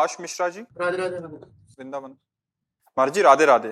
[0.00, 2.10] आकाश मिश्रा जी। राधे राधे वृंदावन।
[2.98, 3.68] महाराज जी राधे राधे।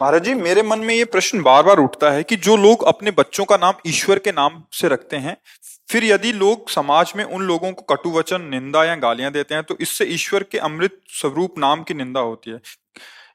[0.00, 3.10] महाराज जी मेरे मन में ये प्रश्न बार बार उठता है कि जो लोग अपने
[3.10, 5.36] बच्चों का नाम ईश्वर के नाम से रखते हैं
[5.88, 9.64] फिर यदि लोग समाज में उन लोगों को कटु वचन निंदा या गालियाँ देते हैं
[9.64, 12.60] तो इससे ईश्वर के अमृत स्वरूप नाम की निंदा होती है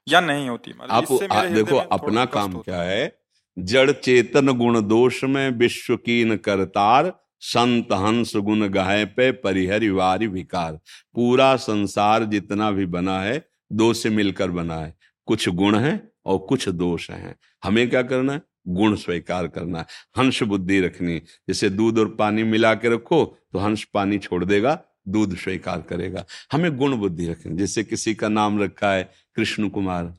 [0.08, 0.74] या नहीं होती?
[0.90, 3.18] आप इससे आ, मेरे देखो अपना काम क्या है?
[3.58, 7.12] जड़ चेतन गुण दोष में विश्व कीन करतार
[7.42, 10.78] संत हंस गुण गाय पे परिहरि वारी विकार।
[11.14, 14.96] पूरा संसार जितना भी बना है, दो से मिलकर बना है।
[15.28, 17.34] कुछ गुण है और कुछ दोष हैं।
[17.64, 18.42] हमें क्या करना है?
[18.68, 23.58] गुण स्वीकार करना है। हंस बुद्धि रखनी जैसे दूध और पानी मिला के रखो तो
[23.58, 24.78] हंस पानी छोड़ देगा,
[25.08, 30.12] दूध स्वीकार करेगा। हमें गुण बुद्धि रखनी जैसे किसी का नाम रखा है, कृष्ण कुमार,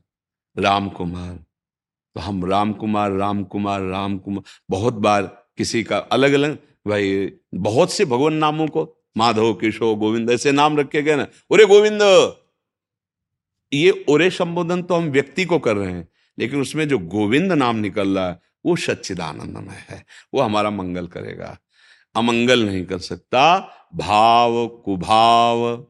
[0.57, 1.35] राम कुमार।
[2.15, 5.23] तो हम राम कुमार राम कुमार राम कुमार। बहुत बार
[5.57, 10.77] किसी का अलग अलग भाई, बहुत से भगवान नामों को, माधव, किशोर, गोविंद, ऐसे नाम
[10.77, 12.01] रखे गए ना। अरे गोविंद,
[13.73, 16.09] ये ओरे संबोधन तो हम व्यक्ति को कर रहे हैं,
[16.39, 21.57] लेकिन उसमें जो गोविंद नाम निकल रहा है, वो सच्चिदानंदमय है, वो हमारा मंगल करेगा।
[22.15, 23.59] अमंगल नहीं कर सकता,
[23.95, 25.85] भाव, कुभाव।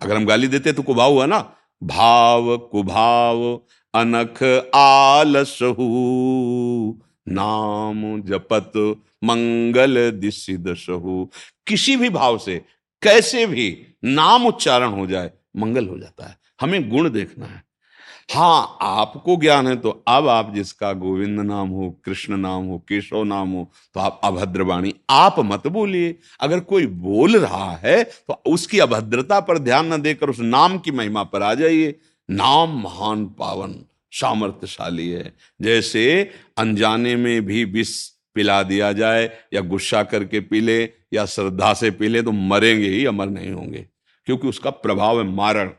[0.00, 1.56] अगर हम गाली देते तो कुभाव हुआ ना?
[1.82, 3.60] भाव, कुभाव,
[3.94, 4.42] अनख
[4.74, 5.84] आलसहु
[7.28, 8.72] नाम जपत
[9.24, 11.24] मंगल दिशि दशहु।
[11.66, 12.60] किसी भी भाव से,
[13.02, 17.62] कैसे भी नाम उच्चारण हो जाए, मंगल हो जाता है। हमें गुण देखना है।
[18.32, 23.24] हाँ आपको ज्ञान है तो अब आप जिसका गोविंद नाम हो, कृष्ण नाम हो, केशव
[23.24, 28.78] नाम हो तो आप अभद्रवाणी, आप मत बोलिए। अगर कोई बोल रहा है तो उसकी
[28.78, 31.94] अभद्रता पर ध्यान न देकर उस नाम की महिमा पर आ जाइए।
[32.28, 33.74] नाम महान पावन,
[34.12, 37.94] सामर्थ्यशाली है। जैसे अनजाने में भी विष
[38.34, 42.88] पिला दिया जाए या गुस्सा करके पी ले या श्रद्धा से पी ले तो मरेंगे
[42.88, 43.86] ही, अमर नहीं होंगे।
[44.26, 45.70] क्योंकि उसका प्रभाव है मारण।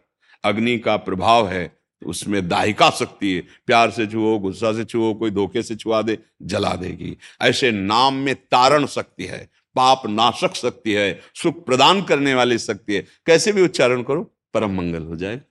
[0.44, 5.32] अग्नि का प्रभाव है उसमें दाहिका शक्ति है। प्यार से छुओ, गुस्सा से छुओ, कोई
[5.32, 10.94] धोखे से छुआ दे, जला देगी। ऐसे नाम में तारण शक्ति है, पाप नाशक शक्ति
[10.94, 15.42] है, सुख प्रदान करने वाली शक्ति है। कैसे भी उच्चारण करो, परम मंगल हो जाए।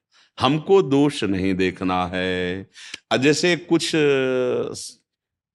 [0.41, 2.67] हमको दोष नहीं देखना है।
[3.19, 3.93] जैसे कुछ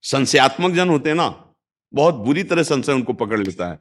[0.04, 1.34] संशयात्मक जन होते हैं ना,
[1.92, 3.78] बहुत बुरी तरह संशय उनको पकड़ लेता है।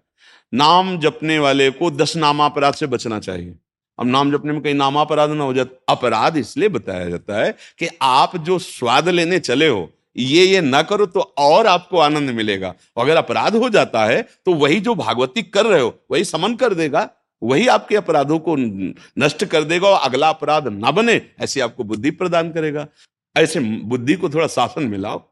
[0.53, 3.55] नाम जपने वाले को दस नामापराध से बचना चाहिए।
[3.99, 7.87] अब नाम जपने में कहीं नामापराध ना हो जाए, अपराध इसलिए बताया जाता है कि
[8.01, 12.73] आप जो स्वाद लेने चले हो, ये ये ना करो तो और आपको आनंद मिलेगा।
[12.97, 16.73] अगर अपराध हो जाता है तो वही जो भागवती कर रहे हो, वही समन कर
[16.73, 17.09] देगा,
[17.41, 22.11] वही आपके अपराधों को नष्ट कर देगा और अगला अपराध ना बने, ऐसी आपको बुद्धि
[22.11, 22.87] प्रदान करेगा।
[23.35, 25.23] ऐसे बुद्धि को थोड़ा शासन मिलाओ।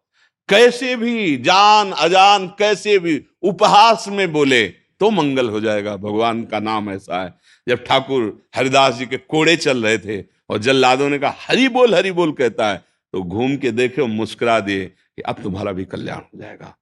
[0.50, 4.68] कैसे भी जान अजान कैसे भी उपहास में बोले
[5.00, 7.34] तो मंगल हो जाएगा। भगवान का नाम ऐसा है।
[7.68, 11.96] जब ठाकुर हरिदास जी के कोड़े चल रहे थे और जल्लादों ने कहा हरि बोल
[11.96, 12.78] हरि बोल कहता है
[13.14, 16.76] तो घूम के देखे और मुस्कुरा दिए कि अब तुम्हारा भी कल्याण हो जाएगा।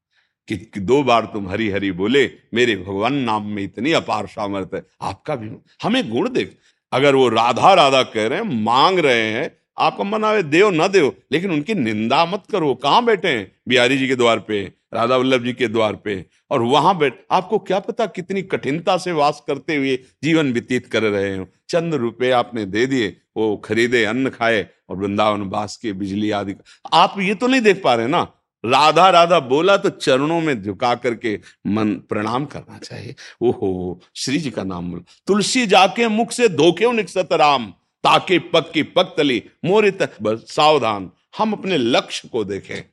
[0.47, 4.69] कि, कि दो बार तुम हरि हरि बोले मेरे भगवान नाम में इतनी अपार सामर्थ
[4.75, 5.49] है। आपका भी
[5.83, 6.57] हमें गुण देख।
[6.91, 10.87] अगर वो राधा राधा कह रहे हैं मांग रहे हैं आपका मन आवे, देव न
[10.87, 13.51] देव, लेकिन उनकी निंदा मत करो। कहाँ बैठे हैं?
[13.67, 17.59] बिहारी जी के द्वार पे, राधा वल्लभ जी के द्वार पे, और वहाँ बैठ, आपको
[17.59, 21.47] क्या पता कितनी कठिनता से वास करते हुए जीवन व्यतीत कर रहे हो?
[21.69, 26.55] चंद रुपए आपने दे दिए, वो खरीदे, अन्न खाए, और वृंदावन बास के बिजली आदि
[26.93, 28.27] आप ये तो नहीं देख पा रहे ना?
[28.65, 34.49] राधा राधा बोला तो चरणों में झुका करके मन प्रणाम करना चाहिए। ओहो, श्री जी
[34.49, 37.73] का नाम बोला। तुलसी जाके मुख से धोखे निकसत राम।
[38.05, 42.83] ताके पग की पग तली, मोरे तक बस सावधान। हम अपने लक्ष्य को देखें।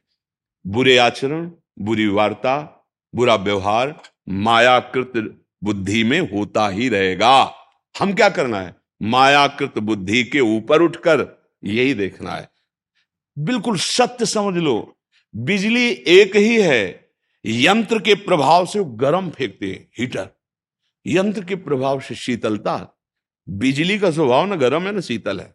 [0.66, 7.54] बुरे आचरण, बुरी वार्ता, बुरा व्यवहार, मायाकृत बुद्धि में होता ही रहेगा।
[7.98, 8.76] हम क्या करना है?
[9.02, 12.50] मायाकृत बुद्धि के ऊपर उठकर यही देखना है।
[13.38, 14.96] बिल्कुल सत्य समझ लो।
[15.36, 17.10] बिजली एक ही है।
[17.46, 20.28] यंत्र के प्रभाव से गर्म फेंकते हैं, हीटर।
[21.06, 23.01] यंत्र के प्रभाव से शीतलता
[23.48, 25.54] बिजली का स्वभाव ना गर्म है, ना शीतल है।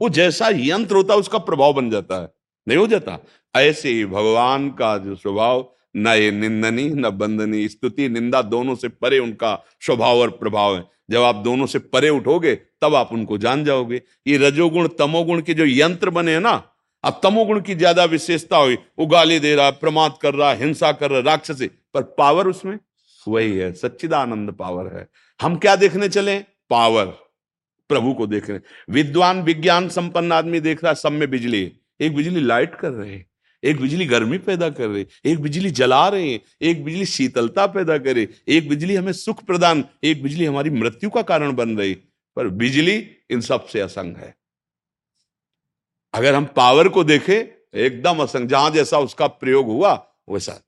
[0.00, 2.28] वो जैसा यंत्र होता है, उसका प्रभाव बन जाता है।
[2.68, 3.18] नहीं हो जाता?
[3.56, 8.88] ऐसे ही भगवान का जो स्वभाव, न ये निंदनी, न बंदनी, स्तुति, निंदा दोनों से
[8.88, 13.38] परे उनका स्वभाव और प्रभाव है। जब आप दोनों से परे उठोगे, तब आप उनको
[13.38, 16.62] जान जाओगे। ये रजोगुण, तमोगुण के जो यंत्र बने हैं ना,
[17.04, 21.10] अब तमोगुण की ज़्यादा विशेषता हुई। वो गाली दे रहा, प्रमाद कर रहा, हिंसा कर
[21.10, 22.78] रहा, राक्षसी। पर पावर उसमें
[23.28, 25.08] वही है, सच्चिदानंद पावर है।
[25.40, 26.36] हम क्या देखने चले?
[26.70, 27.06] पावर,
[27.88, 31.72] प्रभु को देख रहे हैं। विद्वान, विज्ञान संपन्न आदमी देख रहा है, सब में बिजली
[32.00, 33.26] एक बिजली लाइट कर रहे हैं,
[33.64, 37.98] एक बिजली गर्मी पैदा कर रही एक बिजली जला रहे हैं, एक बिजली शीतलता पैदा
[37.98, 41.94] करे, एक बिजली हमें सुख प्रदान, एक बिजली हमारी मृत्यु का कारण बन रही।
[42.36, 44.36] पर बिजली इन सबसे असंग है।
[46.14, 47.44] अगर हम पावर को देखें,
[47.80, 50.60] एकदम असंग, जहाँ जैसा उसका प्रयोग हुआ, वैसा।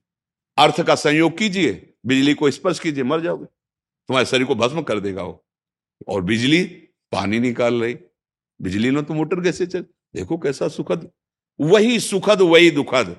[0.59, 5.01] अर्थ का संयोग कीजिए, बिजली को स्पर्श कीजिए, मर जाओगे। तुम्हारे शरीर को भस्म कर
[5.01, 5.48] देगा वो।
[6.07, 6.65] और बिजली,
[7.13, 7.97] पानी निकाल रही।
[8.63, 9.81] बिजली ना तो मोटर कैसे चल।
[10.15, 11.11] देखो कैसा सुखद।
[11.61, 13.17] वही सुखद, वही दुखद।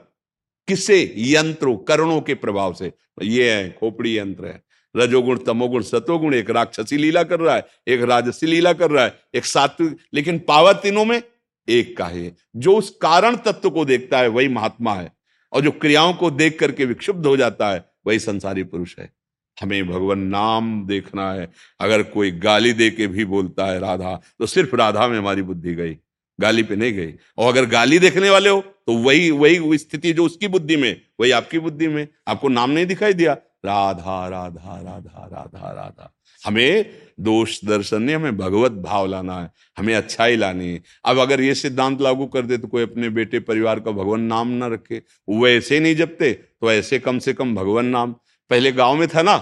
[0.68, 2.94] किससे यंत्रों, करणों के प्रभाव से।
[3.24, 4.64] ये है, खोपड़ी यंत्र है।
[4.98, 9.20] रजोगुण, तमोगुण, सतोगुण, एक राक्षसी लीला कर रहा है, एक राजसी लीला कर रहा है,
[9.36, 11.24] एक सात्विक लेकिन पावर तीनों में
[11.70, 15.14] एक का है। जो उस कारण तत्व को देखता है, वही महात्मा है।
[15.54, 19.19] और जो क्रियाओं को देख करके विक्षुब्ध हो जाता है, वही संसारी पुरुष है।
[19.62, 24.46] हमें भगवान नाम देखना है। अगर कोई गाली दे के भी बोलता है राधा तो
[24.46, 25.98] सिर्फ़ राधा में हमारी बुद्धि गई,
[26.40, 30.26] गाली पे नहीं गई। और अगर गाली देखने वाले हो तो वही वही स्थिति जो
[30.26, 33.34] उसकी बुद्धि में, वही आपकी बुद्धि में। आपको नाम नहीं दिखाई दिया।
[33.66, 36.86] राधा राधा राधा राधा राधा। हमें
[37.20, 41.56] दोष दर्शन नहीं, हमें भगवत भाव लाना है। हमें अच्छाई लानी है। अब अगर ये
[41.56, 45.48] सिद्धांत लागू कर दे तो कोई अपने बेटे, परिवार का भगवान नाम ना रखे। वो
[45.48, 48.16] ऐसे नहीं जपते तो ऐसे कम से कम भगवान नाम।
[48.50, 49.36] पहले गाँव में था ना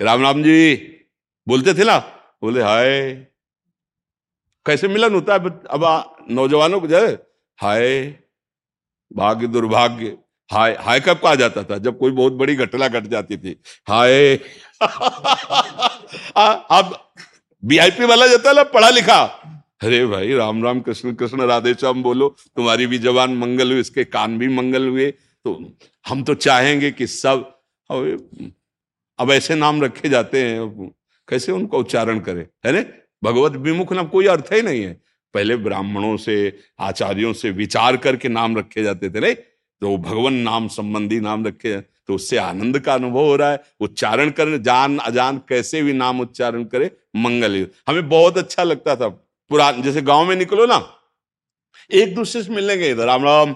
[0.00, 0.76] राम राम जी
[1.46, 1.98] बोलते थे ना,
[2.42, 3.12] बोले, हाय,
[4.66, 5.38] कैसे मिलन होता है
[5.70, 5.84] अब
[6.30, 7.12] नौजवानों को जाए
[7.58, 8.06] हाय,
[9.10, 10.16] भाग्य दुर्भाग्य,
[10.50, 11.78] हाय हाय कब कहा जाता था?
[11.78, 14.36] जब कोई बहुत बड़ी घटना घट जाती थी, हाय
[16.72, 16.92] अब
[17.62, 19.22] वीआईपी वाला जाता है ना, पढ़ा लिखा,
[19.82, 24.04] अरे भाई, राम राम, कृष्ण कृष्ण, राधे श्याम बोलो, तुम्हारी भी जवान मंगल हुई, इसके
[24.06, 25.60] कान भी मंगल हुए तो
[26.06, 27.52] हम तो चाहेंगे कि सब
[27.90, 30.90] अब ऐसे नाम रखे जाते हैं
[31.28, 32.46] कैसे उनका उच्चारण करें?
[32.66, 32.84] है ना?
[33.24, 35.00] भगवत विमुख नाम कोई अर्थ ही नहीं है।
[35.34, 39.34] पहले ब्राह्मणों से, आचार्यों से विचार करके नाम रखे जाते थे, नहीं?
[39.82, 44.30] तो भगवान नाम संबंधी नाम रखे तो उससे आनंद का अनुभव हो रहा है। उच्चारण
[44.30, 49.08] कर, जान, अजान कैसे भी नाम उच्चारण करे, मंगल हमें बहुत अच्छा लगता था।
[49.50, 50.78] पुरान, जैसे गाँव में निकलो ना,
[51.90, 53.54] एक दूसरे से मिलने गए राम राम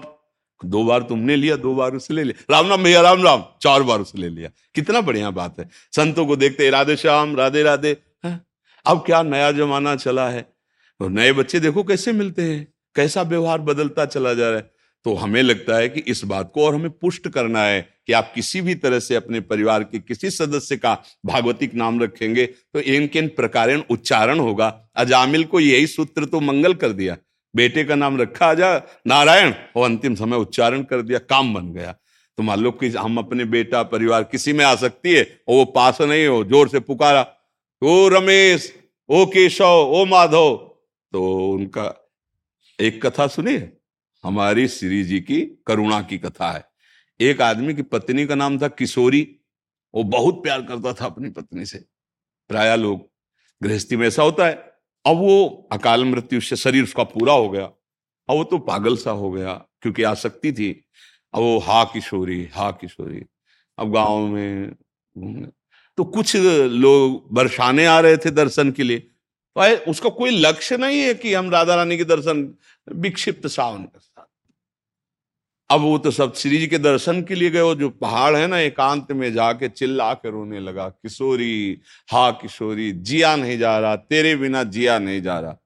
[0.65, 3.83] दो बार तुमने लिया, दो बार उससे ले लिया। राम राम भैया, राम राम। चार
[3.83, 7.97] बार उससे ले लिया। कितना बढ़िया बात है। संतों को देखते राधे श्याम, राधे राधे।
[8.85, 10.41] अब क्या नया जमाना चला है?
[10.99, 12.67] तो नए बच्चे देखो कैसे मिलते हैं?
[12.95, 14.71] कैसा व्यवहार बदलता चला जा रहा है?
[15.05, 18.31] तो हमें लगता है कि इस बात को और हमें पुष्ट करना है कि आप
[18.35, 20.93] किसी भी तरह से अपने परिवार के किसी सदस्य का
[21.25, 26.73] भागवतिक नाम रखेंगे तो इनके इन प्रकार उच्चारण होगा। अजामिल को यही सूत्र तो मंगल
[26.73, 27.17] कर दिया।
[27.55, 31.91] बेटे का नाम रखा आजा नारायण। और अंतिम समय उच्चारण कर दिया, काम बन गया।
[32.37, 35.65] तो मान लो कि हम अपने बेटा, परिवार किसी में आ सकती है, और वो
[35.65, 37.35] पास नहीं हो, ज़ोर से पुकारा,
[37.83, 38.79] ओ रमेश,
[39.09, 40.55] ओ केशव, ओ माधव।
[41.11, 42.11] तो उनका
[42.79, 43.77] एक कथा सुनिए।
[44.23, 46.65] हमारी श्री जी की करुणा की कथा है।
[47.19, 49.35] एक आदमी की पत्नी का नाम था किशोरी।
[49.93, 51.85] वो बहुत प्यार करता था अपनी पत्नी से।
[52.49, 53.11] प्राय लोग
[53.63, 54.70] गृहस्थी में ऐसा होता है।
[55.05, 59.11] अब वो अकाल मृत्यु से शरीर उसका पूरा हो गया। अब वो तो पागल सा
[59.11, 60.71] हो गया, क्योंकि आसक्ति थी।
[61.33, 63.23] अब वो हा किशोरी हा किशोरी।
[63.77, 64.73] अब गाँव में
[65.97, 68.99] तो कुछ लोग बरसाने आ रहे थे दर्शन के लिए।
[69.55, 72.53] तो उसका कोई लक्ष्य नहीं है कि हम राधा रानी के दर्शन,
[72.87, 74.10] विक्षिप्त सावन के साथ
[75.71, 78.47] अब वो तो सब श्री जी के दर्शन के लिए गए, वो जो पहाड़ है
[78.47, 83.95] ना, एकांत में जाके चिल्ला के रोने लगा, किशोरी, हा किशोरी, जिया नहीं जा रहा,
[83.95, 85.57] तेरे बिना जिया नहीं जा रहा।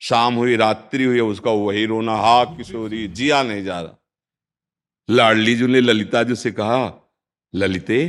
[0.00, 3.98] शाम हुई, रात्रि हुई उसका वही रोना, हा किशोरी, जिया नहीं जा रहा।
[5.10, 7.10] लाडली जी ने ललिता जी से कहा,
[7.54, 8.08] ललिते,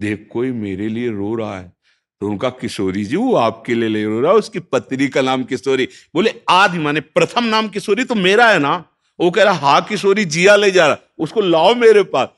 [0.00, 1.72] देख कोई मेरे लिए रो रहा है।
[2.20, 5.44] तो उनका किशोरी जी, वो आपके लिए ले रो रहा है, उसकी पत्नी का नाम
[5.44, 8.84] किशोरी। बोले, आदि माने प्रथम नाम किशोरी तो मेरा है ना।
[9.20, 12.28] वो कह रहा, हा, किशोरी, जिया ले जा रहा। उसको लाओ मेरे पास।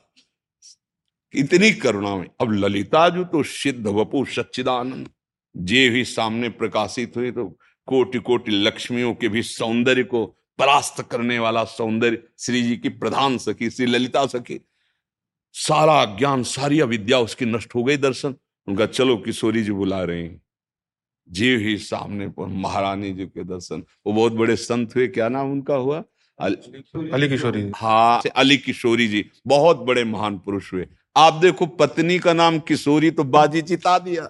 [1.35, 5.09] इतनी करुणा में। अब ललिता जो तो सिद्ध वपु सच्चिदानंद।
[5.57, 10.25] जे भी सामने प्रकाशित हुई तो कोटि कोटि लक्ष्मियों के भी सौंदर्य को
[10.59, 14.65] परास्त करने वाला सौंदर्य, श्री जी की प्रधान सखी, श्री ललिता सखी।
[15.53, 18.35] सारा ज्ञान, सारी अविद्या उसकी नष्ट हो गई दर्शन।
[18.67, 20.41] उनका, चलो किशोरी जी बुला रहे हैं।
[21.29, 25.51] जीव ही सामने पर महारानी जी के दर्शन। वो बहुत बड़े संत हुए, क्या नाम
[25.51, 26.03] उनका हुआ?
[26.39, 32.33] अली किशोरी हाँ अली किशोरी जी बहुत बड़े महान पुरुष हुए। आप देखो पत्नी का
[32.33, 34.27] नाम किशोरी तो बाजी जिता दिया।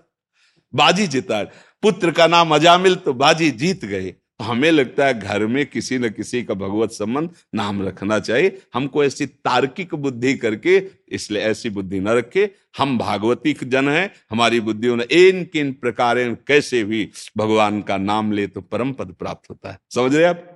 [0.73, 1.41] बाजी जिता।
[1.83, 6.09] पुत्र का नाम अजामिल तो बाजी जीत गए। हमें लगता है घर में किसी न
[6.09, 10.77] किसी का भगवत संबंध नाम रखना चाहिए। हमको ऐसी तार्किक बुद्धि करके
[11.09, 16.17] इसलिए ऐसी बुद्धि न रखे। हम भागवती जन हैं हमारी बुद्धियों ने इन किन प्रकार
[16.47, 20.51] कैसे भी भगवान का नाम ले तो परम पद प्राप्त होता है। समझ रहे आप?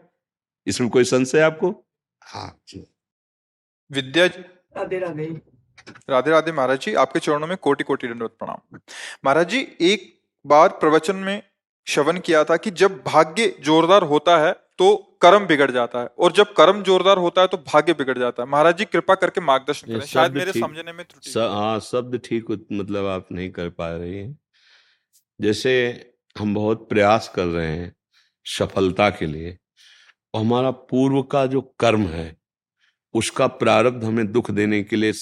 [0.70, 1.72] इसमें कोई संशय आपको?
[2.22, 2.86] हाँ जी।
[3.92, 5.26] विद्या राधे राधे।
[6.10, 8.80] राधे राधे महाराज जी आपके चरणों में कोटि कोटि दंडवत प्रणाम।
[9.26, 10.14] महाराज जी एक
[10.46, 11.42] बार प्रवचन में
[11.88, 16.32] श्रवण किया था कि जब भाग्य जोरदार होता है तो कर्म बिगड़ जाता है और
[16.32, 19.88] जब कर्म जोरदार होता है तो भाग्य बिगड़ जाता है। महाराज जी कृपा करके मार्गदर्शन
[19.88, 24.18] करें। शायद मेरे समझने में त्रुटि हाँ। शब्द ठीक मतलब आप नहीं कर पा रही
[24.18, 24.38] हैं।
[25.40, 25.74] जैसे
[26.36, 27.94] हम बहुत प्रयास कर रहे हैं
[28.46, 29.58] सफलता के लिए
[30.34, 32.38] और हमारा पूर्व का जो कर्म है,
[33.14, 35.14] उसका प्रारब्ध हमें दुख देने के लिए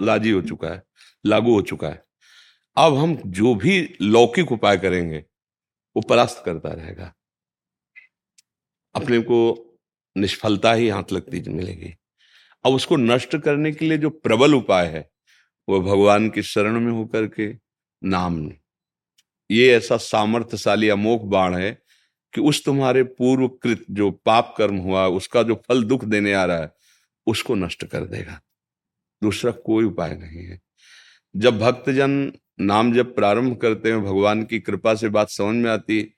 [0.00, 0.82] लाजी हो चुका है,
[1.26, 2.04] लागू हो चुका है।
[2.76, 5.18] अब हम जो भी लौकिक उपाय करेंगे,
[5.96, 7.14] वो परास्त करता रहेगा।
[8.94, 9.62] अपने को
[10.16, 11.94] निष्फलता ही हाथ लगती मिलेगी।
[12.64, 15.10] अब उसको नष्ट करने के लिए जो प्रबल उपाय है,
[15.68, 17.56] वो भगवान की शरण में होकर के
[18.04, 18.52] नाम
[19.50, 21.82] ये ऐसा सामर्थ्यशाली अमोक बाण है
[22.34, 26.44] कि उस तुम्हारे पूर्व कृत जो पाप कर्म हुआ, उसका जो फल दुख देने आ
[26.44, 26.72] रहा है,
[27.26, 28.40] उसको नष्ट कर देगा।
[29.22, 30.60] दूसरा कोई उपाय नहीं है।
[31.36, 36.12] जब भक्तजन नाम जब प्रारंभ करते हैं, भगवान की कृपा से बात समझ में आती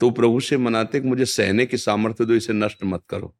[0.00, 3.36] तो प्रभु से मनाते कि मुझे सहने की सामर्थ्य दो, इसे नष्ट मत करो।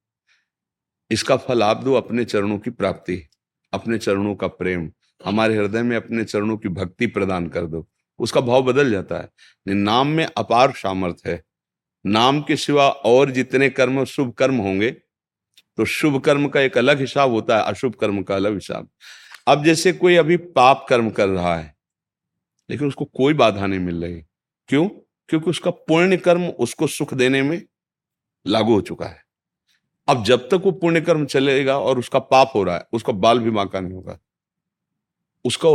[1.11, 3.29] इसका फल आप दो, अपने चरणों की प्राप्ति,
[3.73, 4.93] अपने चरणों का प्रेम,
[5.25, 9.29] हमारे हृदय में अपने चरणों की भक्ति प्रदान कर दो। उसका भाव बदल जाता है।
[9.75, 11.45] नाम में अपार सामर्थ्य है।
[12.05, 14.91] नाम के सिवा और जितने कर्म शुभ कर्म होंगे
[15.79, 18.89] तो शुभ कर्म का एक अलग हिसाब होता है, अशुभ कर्म का अलग हिसाब।
[19.49, 21.75] अब जैसे कोई अभी पाप कर्म कर रहा है,
[22.71, 24.21] लेकिन उसको कोई बाधा नहीं मिल रही।
[24.69, 24.89] क्यों?
[25.29, 27.63] क्योंकि उसका पुण्य कर्म उसको सुख देने में
[28.47, 29.23] लागू हो चुका है।
[30.09, 33.39] अब जब तक वो पुण्य कर्म चलेगा और उसका पाप हो रहा है, उसका बाल
[33.39, 34.19] भी बांका नहीं होगा।
[35.45, 35.69] उसका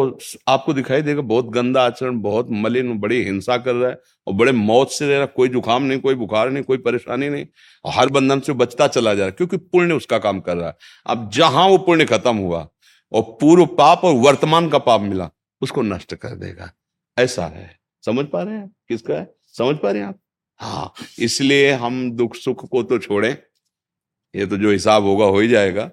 [0.47, 4.51] आपको दिखाई देगा, बहुत गंदा आचरण, बहुत मलिन, बड़ी हिंसा कर रहा है और बड़े
[4.51, 7.45] मौत से रह रहा कोई जुकाम नहीं, कोई बुखार नहीं, कोई परेशानी नहीं,
[7.85, 10.67] और हर बंधन से बचता चला जा रहा है, क्योंकि पुण्य उसका काम कर रहा
[10.67, 12.67] है। अब जहाँ वो पुण्य खत्म हुआ
[13.11, 15.29] और पूर्व पाप और वर्तमान का पाप मिला,
[15.61, 16.71] उसको नष्ट कर देगा।
[17.17, 17.69] ऐसा है।
[18.03, 19.27] समझ पा रहे हैं किसका है?
[19.55, 20.19] समझ पा रहे हैं आप?
[20.59, 23.35] हाँ इसलिए हम दुख सुख को तो छोड़ें,
[24.33, 25.89] ये तो जो हिसाब होगा हो ही जाएगा।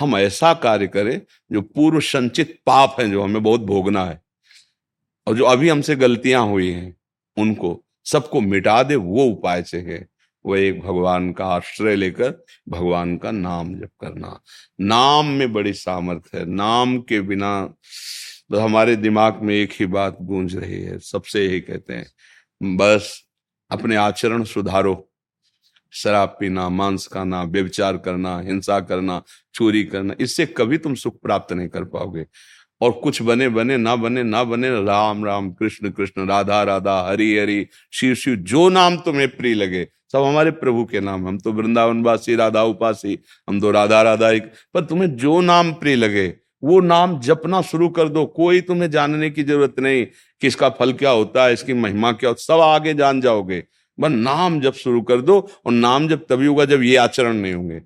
[0.00, 1.20] हम ऐसा कार्य करें
[1.52, 4.22] जो पूर्व संचित पाप है, जो हमें बहुत भोगना है।
[5.26, 6.96] और जो अभी हमसे गलतियाँ हुई हैं,
[7.36, 10.06] उनको सबको मिटा दे, वो उपाय से है।
[10.46, 14.40] वो एक भगवान का आश्रय लेकर भगवान का नाम जप करना।
[14.80, 17.74] नाम में बड़ी सामर्थ्य है। नाम के बिना
[18.50, 23.22] तो हमारे दिमाग में एक ही बात गूंज रही है। सबसे यही कहते हैं, बस
[23.70, 25.10] अपने आचरण सुधारो।
[25.94, 29.22] शराब पीना, मांस खाना व्यविचार करना, हिंसा करना,
[29.54, 32.26] चोरी करना, इससे कभी तुम सुख प्राप्त नहीं कर पाओगे।
[32.80, 37.36] और कुछ बने बने, ना बने ना बने, राम राम, कृष्ण कृष्ण, राधा राधा, हरि
[37.38, 41.52] हरि शिव शिव जो नाम तुम्हें प्रिय लगे, सब हमारे प्रभु के नाम। हम तो
[41.52, 46.26] वृंदावनवासी, राधा उपासी, हम तो राधा राधा एक पर तुम्हें जो नाम प्रिय लगे,
[46.62, 50.04] वो नाम जपना शुरू कर दो। कोई तुम्हें जानने की ज़रूरत नहीं
[50.42, 53.62] कि इसका फल क्या होता है, इसकी महिमा क्या होता सब आगे जान जाओगे।
[54.00, 57.54] बस नाम जब शुरू कर दो और नाम जब तभी होगा जब ये आचरण नहीं
[57.54, 57.82] होंगे।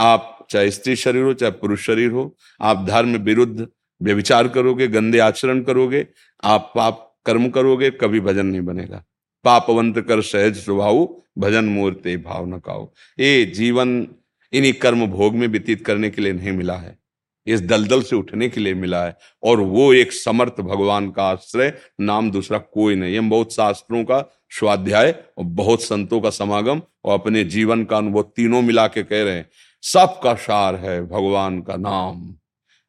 [0.00, 3.66] आप चाहे स्त्री शरीर हो, चाहे पुरुष शरीर हो, आप धर्म विरुद्ध
[4.02, 6.06] व्यविचार करोगे, गंदे आचरण करोगे,
[6.44, 9.04] आप पाप कर्म करोगे, कभी भजन नहीं बनेगा।
[9.44, 14.08] पापवंत कर सहज स्वभाव, भजन मूर्ते भाव न काओ। ये जीवन
[14.52, 16.98] इन्हीं कर्म भोग में व्यतीत करने के लिए नहीं मिला है।
[17.46, 21.72] इस दलदल से उठने के लिए मिला है और वो एक समर्थ भगवान का आश्रय,
[22.00, 27.20] नाम दूसरा कोई नहीं हम बहुत शास्त्रों का स्वाध्याय और बहुत संतों का समागम और
[27.20, 29.48] अपने जीवन का अनुभव तीनों मिला के कह रहे हैं,
[29.82, 32.36] सबका सार है भगवान का नाम।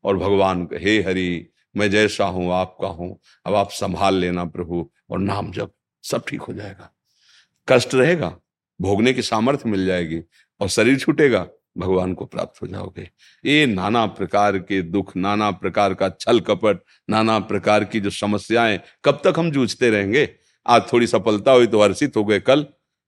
[0.04, 4.90] और भगवान का, हे हरि, मैं जैसा हूँ, आपका हूँ, अब आप संभाल लेना प्रभु
[5.10, 5.72] और नाम जब
[6.04, 6.92] सब ठीक हो जाएगा।
[7.68, 8.38] कष्ट रहेगा,
[8.82, 10.22] भोगने की सामर्थ्य मिल जाएगी
[10.62, 13.10] और शरीर छूटेगा, भगवान को प्राप्त हो जाओगे।
[13.46, 16.78] ये नाना प्रकार के दुख, नाना प्रकार का छल कपट,
[17.10, 20.45] नाना प्रकार की जो समस्याएँ, कब तक हम जूझते रहेंगे?
[20.66, 22.66] आज थोड़ी सफलता हुई तो हर्षित हो गए कल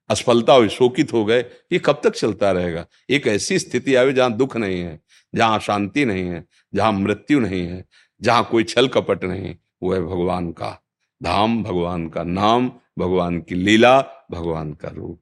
[0.09, 1.39] असफलता हुई शोकित हो गए।
[1.71, 2.85] ये कब तक चलता रहेगा?
[3.09, 4.99] एक ऐसी स्थिति आवे जहाँ दुख नहीं है
[5.33, 7.83] जहाँ शांति नहीं है जहाँ मृत्यु नहीं है
[8.21, 10.69] जहाँ कोई छल कपट नहीं वो है भगवान का
[11.21, 13.99] धाम भगवान का नाम भगवान की लीला
[14.31, 15.19] भगवान का रूप।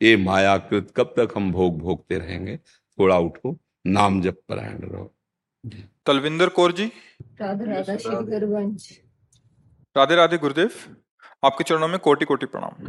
[0.00, 2.56] ये मायाकृत कब तक हम भोग भोगते रहेंगे?
[2.98, 5.12] थोड़ा उठो नाम जप परायण रहो।
[6.06, 6.86] तलविंदर कौर जी।
[9.96, 10.70] राधा राधा गुरुदेव।
[11.42, 12.86] आपके चरणों में कोटि कोटि प्रणाम।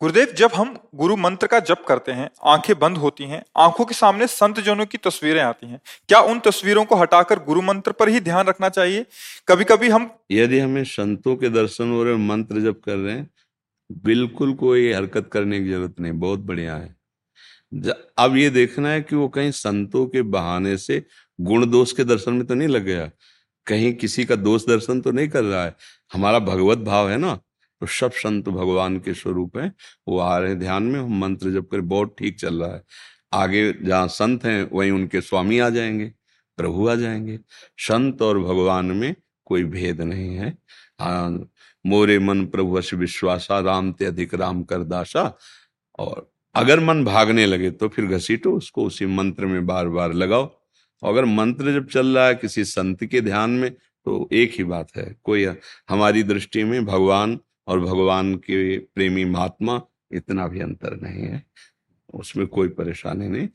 [0.00, 3.94] गुरुदेव, जब हम गुरु मंत्र का जप करते हैं, आँखें बंद होती हैं, आँखों के
[3.94, 8.08] सामने संत जनों की तस्वीरें आती हैं, क्या उन तस्वीरों को हटाकर गुरु मंत्र पर
[8.08, 9.06] ही ध्यान रखना चाहिए?
[9.48, 13.28] कभी कभी हम यदि हमें संतों के दर्शन हो रहे मंत्र जप कर रहे हैं,
[13.90, 16.96] बिल्कुल कोई हरकत करने की ज़रूरत नहीं, बहुत बढ़िया है।
[18.18, 21.02] अब ये देखना है कि वो कहीं संतों के बहाने से
[21.38, 23.10] गुण दोष के दर्शन में तो नहीं लग गया?
[23.66, 25.74] कहीं किसी का दोष दर्शन तो नहीं कर रहा है?
[26.12, 27.38] हमारा भगवत भाव है ना?
[27.82, 29.72] तो सब संत भगवान के स्वरूप है,
[30.08, 32.82] वो आ रहे ध्यान में हम मंत्र जब कर बहुत ठीक चल रहा है।
[33.34, 36.12] आगे जहाँ संत हैं, वहीं उनके स्वामी आ जाएँगे,
[36.58, 37.38] प्रभु आ जाएँगे।
[37.78, 39.14] संत और भगवान में
[39.46, 40.56] कोई भेद नहीं है।
[41.00, 41.48] हाँ
[41.84, 45.32] मोरे मन प्रभु अश विश्वासा, राम ते अधिक राम कर दासा।
[45.98, 50.50] और अगर मन भागने लगे तो फिर घसीटो उसको, उसी मंत्र में बार बार लगाओ।
[51.02, 54.96] अगर मंत्र जब चल रहा है किसी संत के ध्यान में तो एक ही बात
[54.96, 55.44] है, कोई
[55.88, 59.80] हमारी दृष्टि में भगवान और भगवान के प्रेमी महात्मा
[60.12, 61.42] इतना भी अंतर नहीं है।
[62.14, 63.48] उसमें कोई परेशानी नहीं।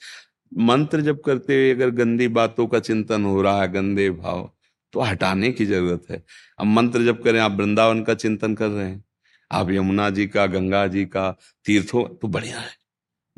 [0.51, 4.51] मंत्र जब करते हुए अगर गंदी बातों का चिंतन हो रहा है, गंदे भाव
[4.93, 6.23] तो हटाने की ज़रूरत है।
[6.59, 9.03] अब मंत्र जब करें, आप वृंदावन का चिंतन कर रहे हैं,
[9.51, 12.71] आप यमुना जी का, गंगा जी का तीर्थों तो बढ़िया है।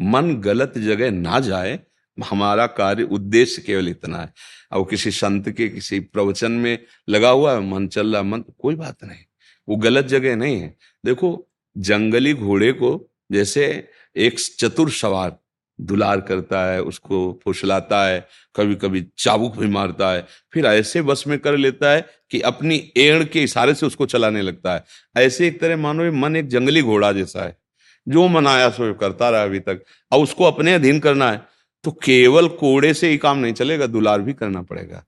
[0.02, 1.80] मन गलत जगह ना जाए,
[2.26, 4.34] हमारा कार्य उद्देश्य केवल इतना है।
[4.72, 6.78] अब किसी संत के किसी प्रवचन में
[7.10, 9.24] लगा हुआ है, मन चल रहा मन, कोई बात नहीं।
[9.68, 13.00] वो गलत जगह नहीं है। देखो, जंगली घोड़े को
[13.32, 13.66] जैसे
[14.16, 15.38] एक चतुर सवार
[15.80, 21.24] दुलार करता है, उसको फुसलाता है कभी कभी चाबुक भी मारता है, फिर ऐसे बस
[21.28, 24.84] में कर लेता है कि अपनी एड़ के इशारे से उसको चलाने लगता है।
[25.16, 27.58] ऐसे एक तरह मानो मन एक जंगली घोड़ा जैसा है,
[28.08, 31.42] जो मनाया सो करता रहा अभी तक, अब उसको अपने अधीन करना है
[31.84, 35.04] तो केवल कोड़े से ही काम नहीं चलेगा, दुलार भी करना पड़ेगा,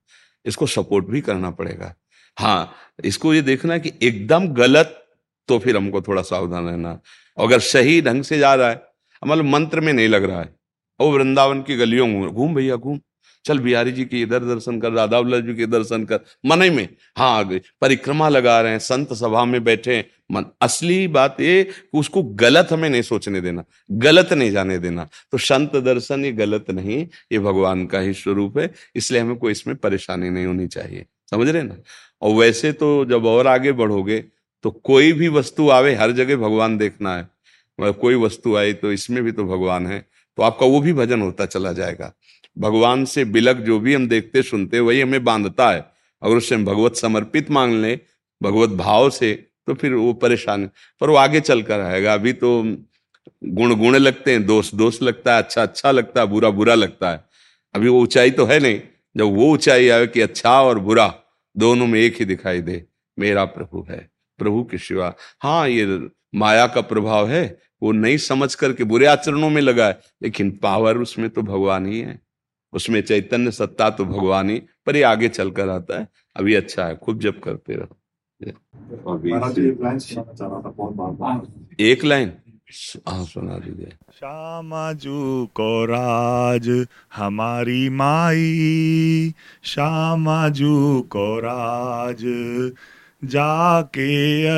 [0.46, 1.94] इसको सपोर्ट भी करना पड़ेगा।
[2.38, 2.74] हाँ
[3.06, 5.04] इसको ये देखना कि एकदम गलत
[5.50, 7.00] तो फिर हमको थोड़ा सावधान रहना।
[7.38, 8.82] अगर सही ढंग से जा रहा है
[9.22, 10.56] मतलब मंत्र में नहीं लग रहा है
[11.00, 13.00] वो वृंदावन की गलियों में, घूम भैया, घूम।
[13.46, 16.70] चल बिहारी जी के इधर दर्शन कर, राधा वल्लभ जी के दर्शन कर। मन ही
[16.70, 21.42] में हाँ आ गई। परिक्रमा लगा रहे हैं, संत सभा में बैठे मन, असली बात
[21.42, 26.32] ये, उसको गलत हमें नहीं सोचने देना, गलत नहीं जाने देना। तो संत दर्शन ये
[26.34, 30.68] गलत नहीं, ये भगवान का ही स्वरूप है, इसलिए हमें कोई इसमें परेशानी नहीं होनी
[30.68, 31.76] चाहिए। समझ रहे ना?
[32.22, 34.24] और वैसे तो जब और आगे बढ़ोगे
[34.64, 37.30] तो कोई भी वस्तु आवे, हर जगह भगवान देखना है।
[37.80, 40.00] मतलब कोई वस्तु आई तो इसमें भी तो भगवान है।
[40.38, 42.12] तो आपका वो भी भजन होता चला जाएगा।
[42.58, 45.86] भगवान से बिलक जो भी हम देखते, सुनते, वही हमें बांधता है।
[46.22, 48.00] अगर उससे हम भगवत समर्पित मांग लें,
[48.42, 49.34] भगवत भाव से
[49.68, 52.64] तो फिर वो परेशान है। पर वो आगे चल कर आएगा। अभी तो
[53.44, 57.12] गुण गुण लगते हैं, दोष दोष लगता है अच्छा अच्छा लगता है, बुरा बुरा लगता
[57.12, 57.24] है।
[57.76, 58.80] अभी वो ऊंचाई तो है नहीं।
[59.18, 61.08] जब वो ऊंचाई आए कि अच्छा और बुरा
[61.58, 62.86] दोनों में एक ही दिखाई दे
[63.20, 68.56] मेरा प्रभु है प्रभु के शिवा हाँ ये माया का प्रभाव है वो नहीं समझ
[68.56, 72.20] करके बुरे आचरणों में लगा है लेकिन पावर उसमें तो भगवान ही है।
[72.74, 76.96] उसमें चैतन्य सत्ता तो भगवान ही पर ये आगे चलकर आता है अभी अच्छा है
[76.98, 77.98] खूब जब करते रहो।
[81.80, 82.34] एक लाइन?
[82.68, 83.92] हाँ सुना दीजिए।
[85.54, 92.24] को राज हमारी माई श्यामाजू को राज
[93.24, 94.12] जाके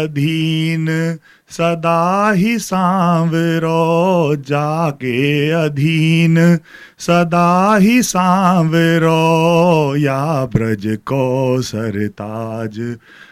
[0.04, 0.88] अधीन
[1.50, 6.58] सदा ही सांवरो जाके अधीन
[7.00, 9.16] सदा ही सांवरो
[9.96, 12.80] या ब्रज को सरताज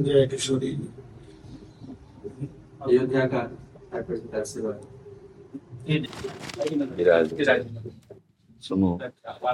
[0.00, 0.72] जय किशोरी
[2.82, 3.42] अयोध्या का
[8.62, 8.98] सुनो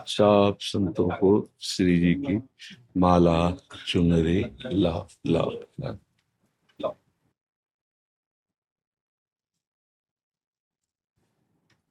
[0.06, 2.36] सब संतों को श्री जी की
[3.00, 3.38] माला
[3.86, 5.98] चुनरी लाभ लाभ लाभ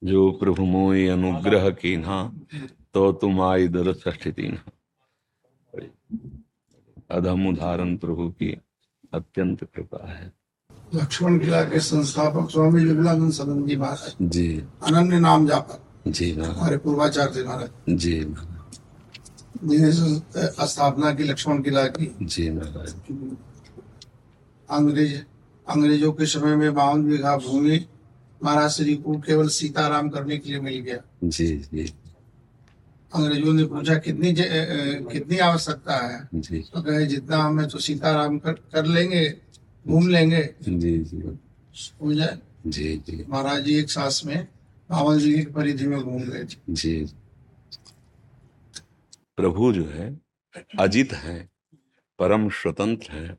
[0.02, 2.22] जो प्रभु मोई अनुग्रह कीन्हा
[2.94, 4.79] तो तुम आई दर ष्ठी दीन्हा।
[7.10, 8.50] अधम उदाहरण प्रभु की
[9.14, 10.32] अत्यंत कृपा है।
[10.94, 14.48] लक्ष्मण किला के संस्थापक स्वामी विवेकानंद सदन जी महाराज जी।
[14.82, 18.14] अनन्य नाम जापक जी हमारे पूर्वाचार्य महाराज। जी
[20.64, 22.94] स्थापना की लक्ष्मण किला की। जी महाराज।
[24.68, 25.14] अंग्रेज़
[25.66, 27.84] अंग्रेज़ों के समय में बावन बीघा भूमि
[28.44, 31.92] महाराज श्री को केवल सीताराम करने के लिए मिल गया। जी जी।
[33.14, 36.28] अंग्रेज़ों ने पूछा कितनी ज- अ, कितनी आवश्यकता है?
[36.60, 39.34] तो कहे जितना हमें तो सीताराम कर, कर लेंगे
[39.88, 41.38] घूम लेंगे। जी जी
[42.02, 44.48] हो जाए जी जी। महाराज जी एक सांस में
[44.90, 47.06] बावन जी की परिधि में घूम गए थे। जी।
[49.36, 50.20] प्रभु जो है
[50.78, 51.50] अजित है
[52.18, 53.38] परम स्वतंत्र है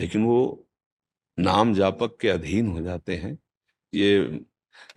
[0.00, 0.66] लेकिन वो
[1.38, 3.38] नाम जापक के अधीन हो जाते हैं।
[3.94, 4.40] ये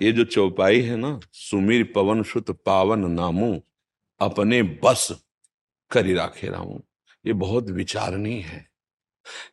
[0.02, 3.62] ये जो चौपाई है ना सुमीर पवन सुत पावन नामो
[4.24, 5.08] अपने बस
[5.92, 6.82] करी राखे रामू
[7.26, 8.66] ये बहुत विचारणीय है।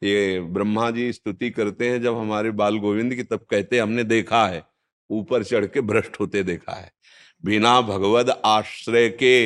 [0.02, 4.04] ये ब्रह्मा जी स्तुति करते हैं जब हमारे बाल गोविंद की तब कहते हैं, हमने
[4.04, 4.62] देखा है,
[5.10, 6.90] ऊपर चढ़ के भ्रष्ट होते देखा है।
[7.44, 9.36] बिना भगवद आश्रय के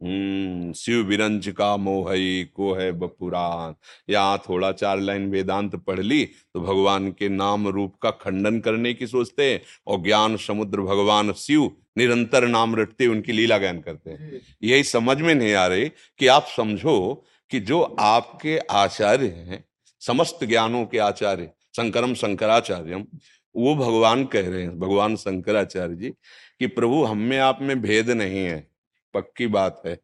[0.00, 3.74] हम्म शिव विरंज का मोहई को है बपुरान
[4.10, 8.92] यहाँ थोड़ा चार लाइन वेदांत पढ़ ली तो भगवान के नाम रूप का खंडन करने
[8.94, 14.10] की सोचते हैं। और ज्ञान समुद्र भगवान शिव निरंतर नाम रटते उनकी लीला ज्ञान करते
[14.10, 19.64] हैं। यही समझ में नहीं आ रही कि आप समझो कि जो आपके आचार्य हैं,
[20.02, 23.06] समस्त ज्ञानों के आचार्य, शंकरम शंकराचार्यम,
[23.54, 26.10] वो भगवान कह रहे हैं, भगवान शंकराचार्य जी,
[26.60, 28.66] कि प्रभु हम में आप में भेद नहीं है,
[29.14, 29.98] पक्की बात है।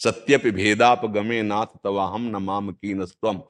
[0.00, 3.42] सत्यपि भेदाप गमे नाथ तवा हम नमाम की नस्तम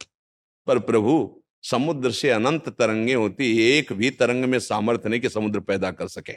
[0.66, 5.60] पर प्रभु, समुद्र से अनंत तरंगे होती, एक भी तरंग में सामर्थ्य नहीं कि समुद्र
[5.60, 6.32] पैदा कर सके।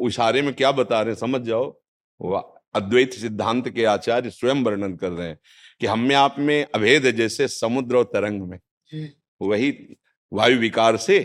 [0.00, 1.18] इशारे में क्या बता रहे हैं?
[1.20, 1.80] समझ जाओ।
[2.20, 2.42] वाह
[2.74, 5.38] अद्वैत सिद्धांत के आचार्य स्वयं वर्णन कर रहे हैं
[5.80, 8.58] कि हम में आप में अभेद है जैसे समुद्र और तरंग में।
[9.42, 9.70] वही
[10.32, 11.16] वायु विकार से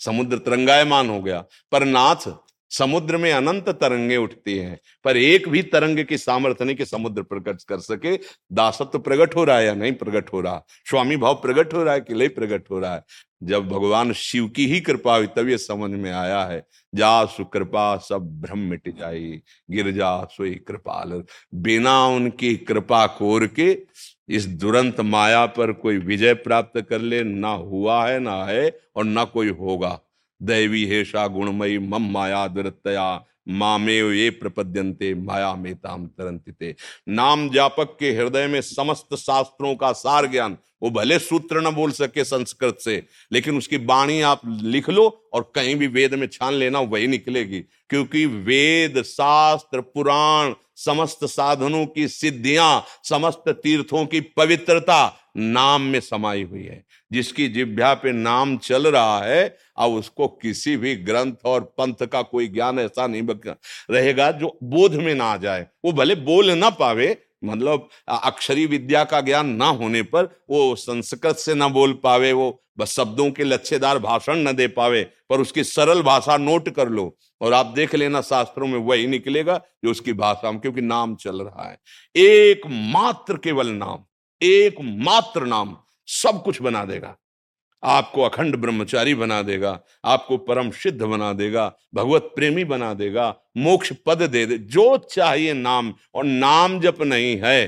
[0.00, 2.30] समुद्र तरंगायमान हो गया। पर नाथ
[2.70, 7.22] समुद्र में अनंत तरंगे उठती हैं पर एक भी तरंग की सामर्थ्य नहीं कि समुद्र
[7.22, 8.16] प्रकट कर सके।
[8.52, 10.64] दासत्व प्रकट हो रहा है या नहीं प्रकट हो रहा?
[10.88, 13.04] स्वामी भाव प्रकट हो रहा है कि नहीं प्रकट हो रहा है?
[13.42, 17.96] जब भगवान शिव की ही कृपा हुई, तब ये समझ में आया है, जा सुकृपा,
[17.96, 21.22] सब भ्रम मिट जाई गिर जा सोई कृपाल।
[21.54, 23.82] बिना उनकी कृपा कोर के
[24.28, 29.04] इस दुरंत माया पर कोई विजय प्राप्त कर ले, ना हुआ है, ना है और
[29.04, 30.00] ना कोई होगा।
[30.42, 36.76] दैवी हेषा गुणमयी मम माया दुरतया मामेव ये प्रपद्यंते माया में ताम तरंतिते
[37.08, 41.90] नाम जापक के हृदय में समस्त शास्त्रों का सार ज्ञान, वो भले सूत्र न बोल
[41.90, 46.52] सके संस्कृत से, लेकिन उसकी बाणी आप लिख लो और कहीं भी वेद में छान
[46.52, 55.16] लेना, वही निकलेगी। क्योंकि वेद, शास्त्र, पुराण, समस्त साधनों की सिद्धियाँ, समस्त तीर्थों की पवित्रता
[55.36, 60.76] नाम में समाई हुई है। जिसकी जिभ्या पे नाम चल रहा है, अब उसको किसी
[60.76, 63.22] भी ग्रंथ और पंथ का कोई ज्ञान ऐसा नहीं
[63.90, 69.02] रहेगा जो बोध में ना आ जाए। वो भले बोल ना पावे मतलब अक्षरी विद्या
[69.04, 73.44] का ज्ञान ना होने पर वो संस्कृत से ना बोल पावे, वो बस शब्दों के
[73.44, 77.94] लच्छेदार भाषण न दे पावे, पर उसकी सरल भाषा नोट कर लो और आप देख
[77.94, 81.78] लेना शास्त्रों में वही निकलेगा जो उसकी भाषा में, क्योंकि नाम चल रहा है।
[82.16, 84.04] एकमात्र केवल नाम,
[84.40, 85.76] एकमात्र नाम
[86.08, 87.16] सब कुछ बना देगा।
[87.82, 93.92] आपको अखंड ब्रह्मचारी बना देगा, आपको परम सिद्ध बना देगा, भगवत प्रेमी बना देगा, मोक्ष
[94.06, 97.66] पद दे दे, जो चाहिए नाम, और नाम जप नहीं है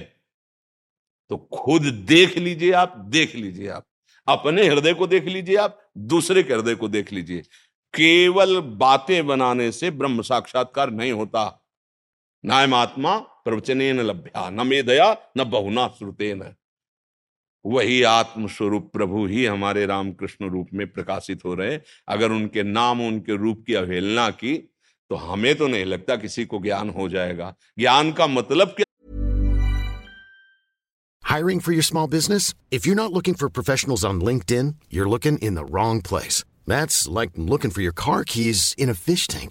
[1.30, 3.86] तो खुद देख लीजिए आप, देख लीजिए आप।
[4.28, 7.42] अपने हृदय को देख लीजिए आप, दूसरे के हृदय को देख लीजिए।
[7.94, 11.44] केवल बातें बनाने से ब्रह्म साक्षात्कार नहीं होता।
[12.44, 16.54] नायम आत्मा प्रवचने न लभ्या न मेधया न बहुना श्रुते न
[17.66, 23.36] वही आत्मस्वरूप प्रभु ही हमारे रामकृष्ण रूप में प्रकाशित हो रहे अगर उनके नाम, उनके
[23.36, 24.56] रूप की अवहेलना की
[25.10, 28.84] तो हमें तो नहीं लगता किसी को ज्ञान हो जाएगा। ज्ञान का मतलब क्या?
[31.22, 35.10] Hiring for your small business if you not looking for professional on LinkedIn you are
[35.10, 36.44] looking in the wrong place
[37.10, 38.38] like looking for your car
[38.78, 39.50] in a fish thing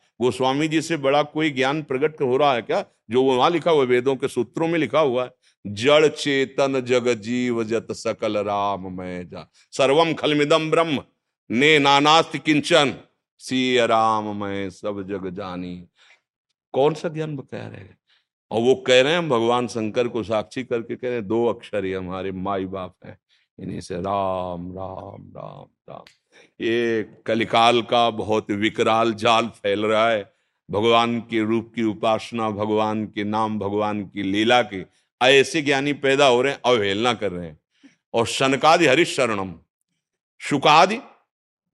[0.21, 2.85] Goswami ji से बड़ा कोई ज्ञान प्रकट हो रहा है क्या?
[3.11, 5.31] जो वहाँ लिखा हुआ वेदों के सूत्रों में लिखा हुआ है,
[5.67, 11.03] जड़ चेतन जग जीव जत सकल राम मैं जा। सर्वम खलमिदम ब्रह्म,
[11.51, 12.95] ने नानास्ति किंचन
[13.39, 15.87] सी राम मैं सब जग जानी।
[16.73, 17.97] कौन सा ज्ञान बता रहे हैं?
[18.51, 21.85] और वो कह रहे हैं, भगवान शंकर को साक्षी करके कह रहे हैं, दो अक्षर
[21.85, 23.19] ही हमारे माई बाप हैं,
[23.59, 26.03] इन्हीं से राम राम राम राम।
[26.61, 30.33] ये कलिकाल का बहुत विकराल जाल फैल रहा है।
[30.71, 34.85] भगवान के रूप की उपासना, भगवान के नाम, भगवान की लीला के
[35.21, 37.59] ऐसे ज्ञानी पैदा हो रहे हैं, अवहेलना कर रहे हैं।
[38.13, 39.53] और शनकादि हरिशरणम,
[40.39, 40.99] शुकादि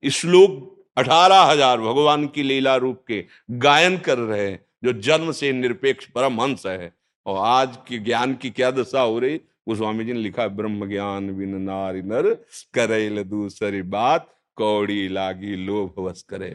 [0.10, 5.52] श्लोक अठारह हज़ार भगवान की लीला रूप के गायन कर रहे हैं, जो जन्म से
[5.54, 6.93] निरपेक्ष परमहंस है।
[7.26, 9.38] और आज के ज्ञान की क्या दशा हो रही?
[9.38, 12.34] गोस्वामी जी ने लिखा ब्रह्म ज्ञान बिन नारी नर,
[12.73, 16.49] करेल दूसरी बात। कौड़ी लागी लोभ वस करे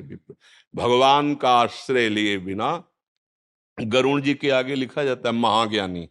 [0.74, 2.84] भगवान का आश्रय लिए बिना
[3.78, 6.08] गरुण जी के आगे लिखा जाता है महाज्ञानी।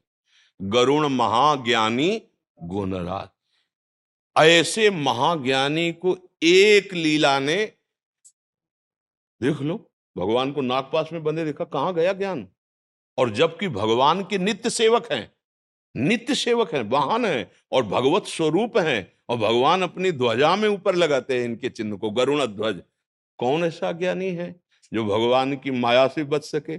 [0.62, 2.22] गरुण महाज्ञानी
[2.64, 3.28] गुणराज
[4.36, 7.58] ऐसे महाज्ञानी को एक लीला ने
[9.42, 9.76] देख लो,
[10.18, 12.48] भगवान को नागपास में बंदे देखा, कहाँ गया ज्ञान?
[13.18, 15.32] और जबकि भगवान के नित्य सेवक हैं,
[15.96, 19.02] नित्य सेवक हैं वाहन हैं और भगवत स्वरूप हैं
[19.32, 22.82] और भगवान अपनी ध्वजा में ऊपर लगाते हैं इनके चिन्ह को, गरुण ध्वज।
[23.38, 24.56] कौन ऐसा ज्ञानी है
[24.94, 26.78] जो भगवान की माया से बच सके?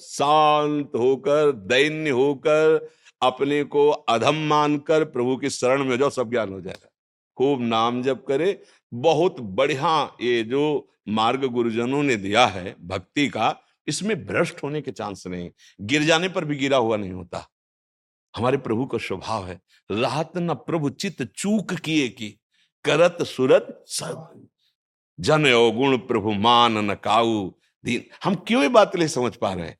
[0.00, 2.90] शांत होकर, दैन्य होकर,
[3.22, 6.88] अपने को अधम मानकर प्रभु की शरण में जाओ, सब ज्ञान हो जाएगा।
[7.36, 8.62] खूब नाम जप करे।
[8.94, 13.56] बहुत बढ़िया ये जो मार्ग गुरुजनों ने दिया है भक्ति का,
[13.88, 15.50] इसमें भ्रष्ट होने के चांस नहीं।
[15.80, 17.48] गिर जाने पर भी गिरा हुआ नहीं होता।
[18.36, 22.30] हमारे प्रभु का स्वभाव है राहत न प्रभु चित चूक किए की,
[22.84, 24.46] करत सुरत सब।
[25.20, 27.52] जन गुण प्रभु मान न काऊ
[27.84, 29.78] दीन। हम क्यों ये बात नहीं समझ पा रहे हैं?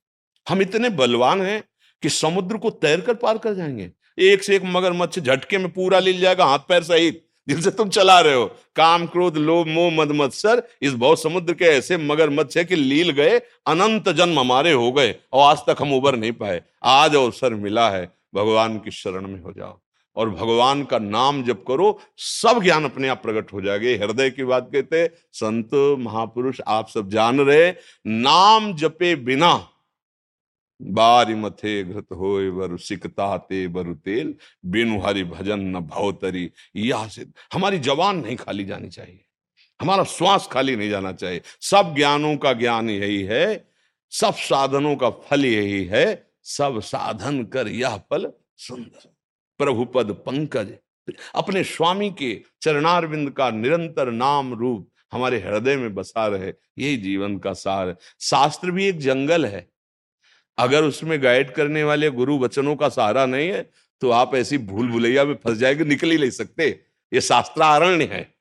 [0.48, 1.64] हम इतने बलवान हैं
[2.02, 5.98] कि समुद्र को तैर कर पार कर जाएँगे। एक से एक मगरमच्छ झटके में पूरा
[5.98, 10.08] ले जाएगा, हाथ पैर सहित। जिनसे तुम चला रहे हो। काम, क्रोध, लोभ, मोह मद
[10.12, 14.72] मत्सर इस बहुत समुद्र के ऐसे मगर मगरमच्छ है कि लील गए, अनंत जन्म हमारे
[14.72, 18.90] हो गए, और आज तक हम उबर नहीं पाए। आज अवसर मिला है। भगवान की
[18.90, 19.80] शरण में हो जाओ।
[20.16, 24.44] और भगवान का नाम जब करो, सब ज्ञान अपने आप प्रकट हो जाएँगे। हृदय की
[24.44, 27.70] बात कहते संत, महापुरुष, आप सब जान रहे
[28.06, 29.68] नाम जपे बिना
[30.80, 34.34] बारी मथे घृत होए वर, सिकताते बरु तेल,
[34.66, 39.24] बिनु हरि भजन न भवतरी यह से हमारी जवान नहीं खाली जानी चाहिए,
[39.80, 43.68] हमारा श्वास खाली नहीं जाना चाहिए। सब ज्ञानों का ज्ञान यही है,
[44.12, 49.08] सब साधनों का फल यही है सब साधन कर यह पल सुंदर।
[49.60, 50.72] प्रभु पद पंकज,
[51.34, 57.38] अपने स्वामी के चरणारविंद का निरंतर नाम रूप हमारे हृदय में बसा रहे, यही जीवन
[57.38, 59.68] का सार शास्त्र भी एक जंगल है।
[60.58, 63.70] अगर उसमें गाइड करने वाले गुरु वचनों का सहारा नहीं है
[64.02, 66.68] तो आप ऐसी भूल भुलैया में फंस जाएँगे, निकल ही नहीं सकते।
[67.12, 68.34] ये शास्त्रारण्य है।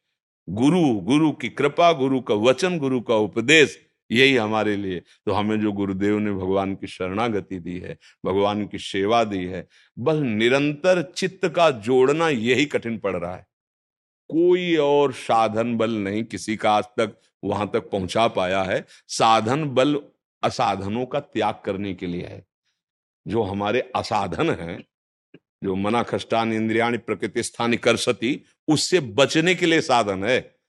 [0.47, 3.79] गुरु गुरु की कृपा, गुरु का वचन, गुरु का उपदेश
[4.11, 8.77] यही हमारे लिए। तो हमें जो गुरुदेव ने भगवान की शरणागति दी है, भगवान की
[8.77, 9.67] सेवा दी है,
[9.99, 13.47] बस निरंतर चित्त का जोड़ना यही कठिन पड़ रहा है।
[14.29, 19.65] कोई और साधन बल नहीं किसी का आज तक वहाँ तक पहुँचा पाया है। साधन
[19.65, 20.01] बल
[20.43, 22.45] असाधनों का त्याग करने के लिए है।
[23.27, 24.83] जो हमारे असाधन हैं,
[25.63, 30.60] जो मना खष्टान इंद्रियाणी प्रकृति स्थानी कर सती, उससे बचने के लिए साधन है।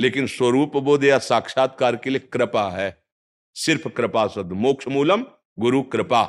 [0.00, 3.04] लेकिन स्वरूप बोध या साक्षात्कार के लिए कृपा है।
[3.54, 5.24] सिर्फ़ कृपा शब्द मोक्ष मूलम,
[5.58, 6.24] गुरु कृपा।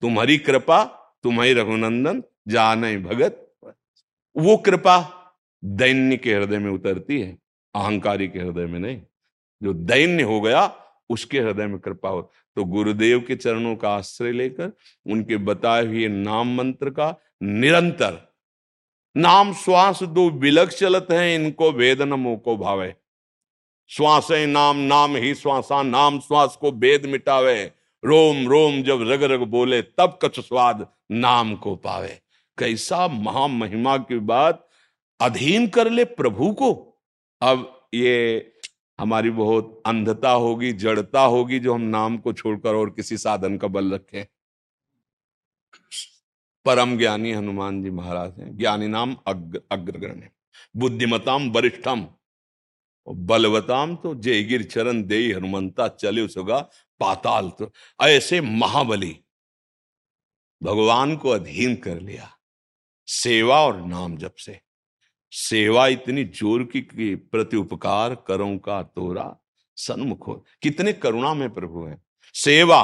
[0.00, 0.84] तुम्हारी कृपा,
[1.22, 3.54] तुम्हारी रघुनंदन, जान भगत।
[4.36, 5.16] वो कृपा
[5.64, 7.38] दैन्य के हृदय में उतरती है,
[7.74, 9.02] अहंकारी के हृदय में नहीं।
[9.62, 10.76] जो दैन्य हो गया,
[11.10, 14.72] उसके हृदय में कृपा हो। तो गुरुदेव के चरणों का आश्रय लेकर,
[15.06, 18.29] उनके बताए हुए नाम मंत्र का निरंतर
[19.16, 22.94] नाम श्वास दो बिलक चलत है, इनको वेद नमो को भावे।
[23.88, 27.72] श्वास नाम नाम ही श्वासा, नाम श्वास को वेद मिटावे।
[28.04, 32.18] रोम रोम जब रग रग बोले, तब कछ स्वाद नाम को पावे।
[32.58, 34.68] कैसा महामहिमा की बात।
[35.20, 36.98] अधीन कर ले प्रभु को।
[37.42, 38.46] अब ये
[39.00, 43.68] हमारी बहुत अंधता होगी, जड़ता होगी, जो हम नाम को छोड़कर और किसी साधन का
[43.68, 44.26] बल रखें।
[46.66, 50.30] परम ज्ञानी हनुमान जी महाराज हैं। ज्ञानी नाम अग्र, अग्रगण्य।
[50.76, 52.06] बुद्धिमताम वरिष्ठम।
[53.06, 56.58] बलवताम तो जय गिर चरण दे हनुमंता चले उसगा
[57.00, 57.70] पाताल तो।
[58.00, 59.16] ऐसे महाबली
[60.62, 62.30] भगवान को अधीन कर लिया।
[63.06, 64.60] सेवा और नाम जब से।
[65.32, 69.36] सेवा इतनी ज़ोर की, कि प्रति उपकार, करों का तोरा
[69.76, 72.02] सन्मुख हो। कितने करुणा में प्रभु है।
[72.34, 72.82] सेवा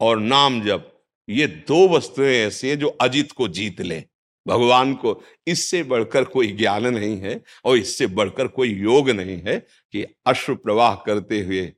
[0.00, 0.95] और नाम जब
[1.28, 4.04] ये दो वस्तुएँ ऐसी हैं जो अजित को जीत ले,
[4.46, 9.58] भगवान को। इससे बढ़कर कोई ज्ञान नहीं है और इससे बढ़कर कोई योग नहीं है
[9.92, 11.72] कि अश्व प्रवाह करते हुए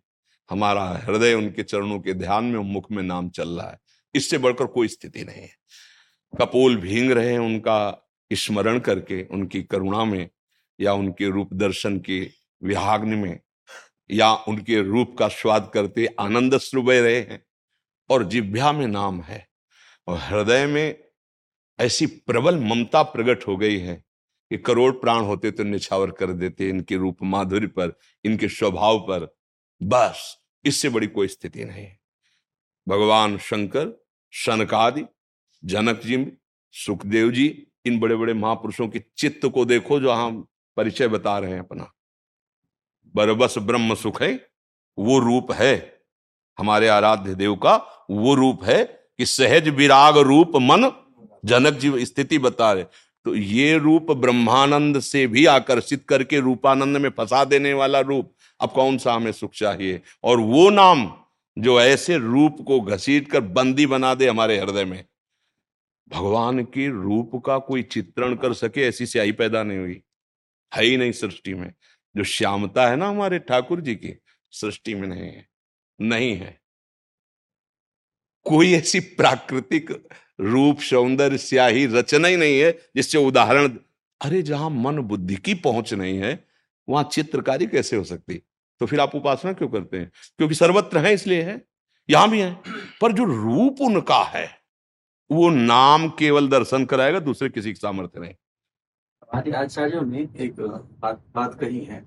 [0.50, 3.78] हमारा हृदय उनके चरणों के ध्यान में मुख में नाम चल रहा है।
[4.14, 5.50] इससे बढ़कर कोई स्थिति नहीं है।
[6.40, 10.28] कपोल भींग रहे हैं उनका स्मरण करके, उनकी करुणा में
[10.80, 12.30] या उनके रूप दर्शन के
[12.64, 13.40] विहाग्न में
[14.10, 17.47] या उनके रूप का स्वाद करते आनंद श्रुबह रहे हैं।
[18.10, 19.48] और जिभ्या में नाम है।
[20.06, 21.04] और हृदय में
[21.80, 24.04] ऐसी प्रबल ममता प्रकट हो गई है
[24.50, 29.36] कि करोड़ प्राण होते तो निछावर कर देते इनके रूप माधुर्य पर, इनके स्वभाव पर।
[29.82, 31.88] बस, इससे बड़ी कोई स्थिति नहीं।
[32.88, 35.04] भगवान शंकर, शनकादि,
[35.64, 36.32] जनक जी
[36.72, 41.52] सुखदेव जी, इन बड़े बड़े महापुरुषों के चित्त को देखो जो हम परिचय बता रहे
[41.52, 41.92] हैं अपना।
[43.14, 44.50] बरबस ब्रह्म सुख है,
[44.98, 45.97] वो रूप है।
[46.58, 48.84] हमारे आराध्य देव का वो रूप है
[49.18, 50.92] कि सहज विराग रूप मन
[51.44, 52.84] जनक जी स्थिति बता रहे।
[53.24, 58.70] तो ये रूप ब्रह्मानंद से भी आकर्षित करके रूपानंद में फंसा देने वाला रूप अब
[58.70, 60.00] कौन सा हमें सुख चाहिए?
[60.24, 61.12] और वो नाम
[61.58, 65.04] जो ऐसे रूप को घसीट कर बंदी बना दे हमारे हृदय में।
[66.08, 70.02] भगवान के रूप का कोई चित्रण कर सके ऐसी स्याही पैदा नहीं हुई।
[70.74, 71.72] है ही नहीं सृष्टि में।
[72.16, 74.18] जो श्यामता है ना हमारे ठाकुर जी की,
[74.50, 75.48] सृष्टि में नहीं है।
[76.00, 76.60] नहीं है।
[78.44, 80.08] कोई ऐसी प्राकृतिक
[80.40, 83.68] रूप, सौंदर्य, स्याही रचना ही नहीं है जिससे उदाहरण,
[84.20, 86.44] अरे जहाँ मन बुद्धि की पहुँच नहीं है,
[86.88, 88.42] वहाँ चित्रकारी कैसे हो सकती?
[88.80, 90.10] तो फिर आप उपासना क्यों करते हैं?
[90.36, 91.64] क्योंकि सर्वत्र है इसलिए है,
[92.10, 92.62] यहाँ भी है,
[93.00, 94.48] पर जो रूप उनका है,
[95.32, 98.34] वो नाम केवल दर्शन कराएगा, दूसरे किसी की सामर्थ्य नहीं।
[99.52, 100.60] आचार्यों ने एक
[101.00, 102.04] बात बात कही है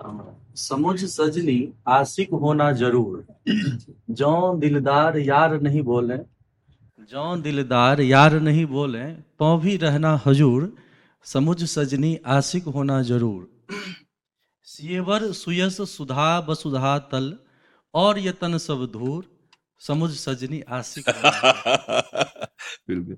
[0.00, 1.58] समुझ सजनी
[1.88, 3.24] आशिक होना ज़रूर।
[4.12, 6.16] जो दिलदार यार नहीं बोले
[7.10, 9.04] जो दिलदार यार नहीं बोले
[9.38, 10.72] तो भी रहना हजूर
[11.26, 13.48] समुझ सजनी आशिक होना ज़रूर।
[14.68, 17.32] सियवर सुयस सुधा बसुधा तल
[17.94, 19.24] और यतन सब धूर
[19.82, 21.04] समुझ सजनी आशिक
[22.88, 23.16] बिल्कुल।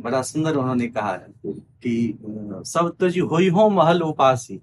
[0.00, 1.94] बड़ा सुंदर उन्होंने कहा है कि
[2.66, 4.60] सब तुझ हो हो महल उपासी।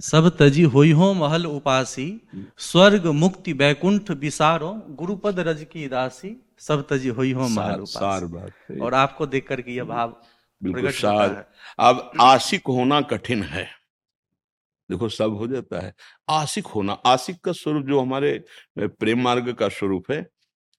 [0.00, 2.28] सब तजी हो हो महल उपासी
[2.58, 8.94] स्वर्ग मुक्ति बैकुंठ विसारो गुरुपद रज की दासी सब तजी हो हो महल उपासी। और
[8.94, 10.22] आपको देख करके यह भाव
[10.62, 13.68] बिल्कुल सार। अब आशिक होना कठिन है।
[14.90, 15.94] देखो सब हो जाता है।
[16.28, 18.44] आशिक होना आशिक का स्वरूप जो हमारे
[18.78, 20.26] प्रेम मार्ग का स्वरूप है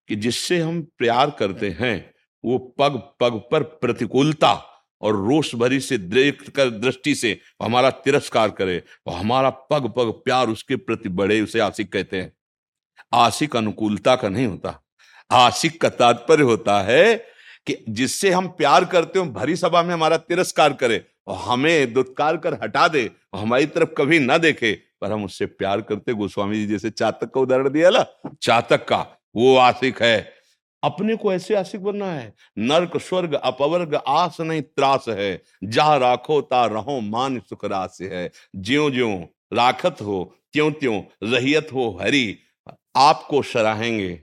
[0.07, 5.97] कि जिससे हम प्यार करते हैं वो पग पग पर प्रतिकूलता और रोष भरी से
[5.97, 11.41] देख कर दृष्टि से हमारा तिरस्कार करे और हमारा पग पग प्यार उसके प्रति बढ़े
[11.41, 12.33] उसे आशिक कहते हैं।
[13.13, 14.83] आशिक अनुकूलता का नहीं होता।
[15.31, 17.15] आशिक का तात्पर्य होता है
[17.67, 22.37] कि जिससे हम प्यार करते हो, भरी सभा में हमारा तिरस्कार करे और हमें दुत्कार
[22.37, 26.57] कर हटा दे और हमारी तरफ़ कभी ना देखे, पर हम उससे प्यार करते, गोस्वामी
[26.57, 28.05] जी जैसे चातक का उदाहरण दिया ना,
[28.41, 29.05] चातक का,
[29.35, 30.36] वो आशिक है।
[30.83, 36.41] अपने को ऐसे आशिक बनना है। नर्क, स्वर्ग, अपवर्ग, आस नहीं, त्रास है। जा राखो,
[36.41, 42.39] ता रहो, मान सुख रास है। ज्यो ज्यो राखत हो, त्यों त्यों रहियत हो हरी,
[42.95, 44.21] आपको सराहेंगे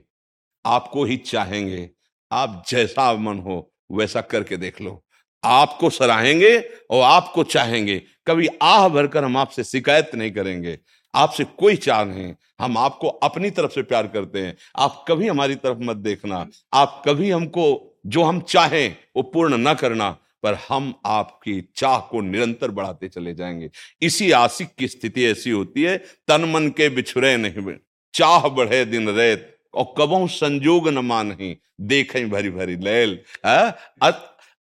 [0.65, 1.89] आपको ही चाहेंगे।
[2.31, 5.05] आप जैसा मन हो, वैसा करके देख लो।
[5.43, 10.79] आपको सराहेंगे और आपको चाहेंगे। कभी आह भरकर हम आपसे शिकायत नहीं करेंगे।
[11.15, 15.55] आपसे कोई चाह नहीं। हम आपको अपनी तरफ़ से प्यार करते हैं। आप कभी हमारी
[15.55, 17.65] तरफ़ मत देखना। आप कभी हमको
[18.05, 20.09] जो हम चाहें, वो पूर्ण ना करना,
[20.43, 23.69] पर हम आपकी चाह को निरंतर बढ़ाते चले जाएँगे।
[24.01, 25.97] इसी आशिक की स्थिति ऐसी होती है,
[26.27, 27.75] तन मन के बिछुरे नहीं
[28.13, 33.19] चाह बढ़े दिन रेत, और कबों संजोग न मान ही देखें भरी भरी लैल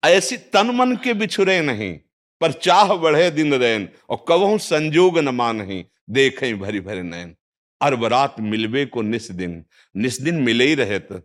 [0.04, 1.98] ऐसी तन मन के बिछुरे नहीं,
[2.40, 7.36] पर चाह बढ़े दिन रैन और कबों संजोग न मान ही देखें भरी भरी नैन।
[7.82, 9.64] अरबरात मिलवे को निस दिन।
[9.96, 11.18] निस दिन मिले ही रहे तो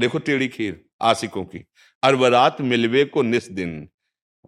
[0.00, 1.64] देखो टेढ़ी खीर, आशिकों की।
[2.02, 3.88] अरबरात मिलवे को निस दिन।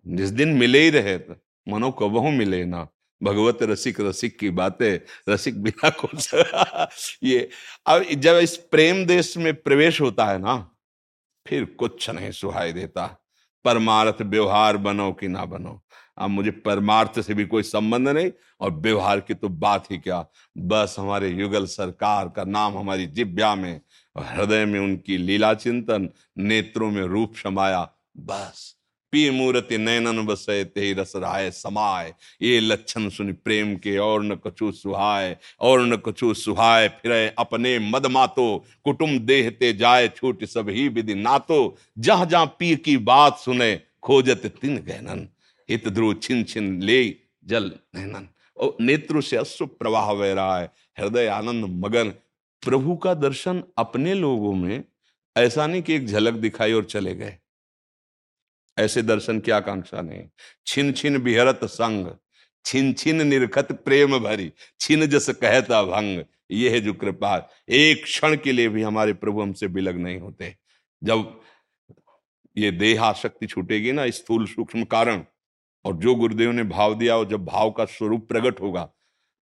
[0.07, 1.37] निस दिन मिले ही रहे तो
[1.69, 2.89] मनो कबहू मिले ना।
[3.23, 5.01] भगवत रसिक रसिक की बातें,
[5.33, 6.09] रसिक बिना को
[7.27, 7.51] ये,
[7.87, 10.77] अब जब इस प्रेम देश में प्रवेश होता है ना,
[11.47, 13.25] फिर कुछ नहीं सुहाई देता।
[13.65, 15.85] परमार्थ, व्यवहार बनो कि ना बनो।
[16.19, 20.25] अब मुझे परमार्थ से भी कोई संबंध नहीं और व्यवहार की तो बात ही क्या।
[20.57, 23.81] बस हमारे युगल सरकार का नाम हमारी जिब्या में
[24.17, 26.09] हृदय में उनकी लीला चिंतन,
[26.39, 27.89] नेत्रों में रूप समाया
[28.19, 28.71] बस।
[29.13, 32.13] पी मूर्ति नैनन बसे ते रस राय समाय।
[32.43, 37.79] ये लक्षण सुन प्रेम के और न कछु सुहाय, और न कछु सुहाय फिर अपने
[37.81, 43.39] मद मातो। कुटुम देहते जाए छूट सब ही विधि नातो। जहाँ जहाँ पी की बात
[43.39, 45.27] सुने, खोजत तिन गहनन
[45.71, 50.71] हित ध्रुव छिन छिन ले जल नैनन। और नेत्र से अश्व प्रवाह बह रहा है,
[50.99, 52.11] हृदय आनंद मगन।
[52.63, 54.85] प्रभु का दर्शन अपने लोगों में
[55.37, 57.39] ऐसा नहीं कि एक झलक दिखाई और चले गए।
[58.79, 60.29] ऐसे दर्शन की आकांक्षा नहीं।
[60.67, 62.07] छिन छिन बिहरत संग,
[62.65, 68.37] छिन छिन निरखत प्रेम भरी, छिन जस कहता भंग ये है जो कृपा। एक क्षण
[68.37, 70.57] के लिए भी हमारे प्रभु हमसे बिलग नहीं होते।
[71.05, 71.41] जब
[72.57, 75.25] ये देह आशक्ति छूटेगी ना, स्थूल सूक्ष्म कारण
[75.85, 78.89] और जो गुरुदेव ने भाव दिया और जब भाव का स्वरूप प्रकट होगा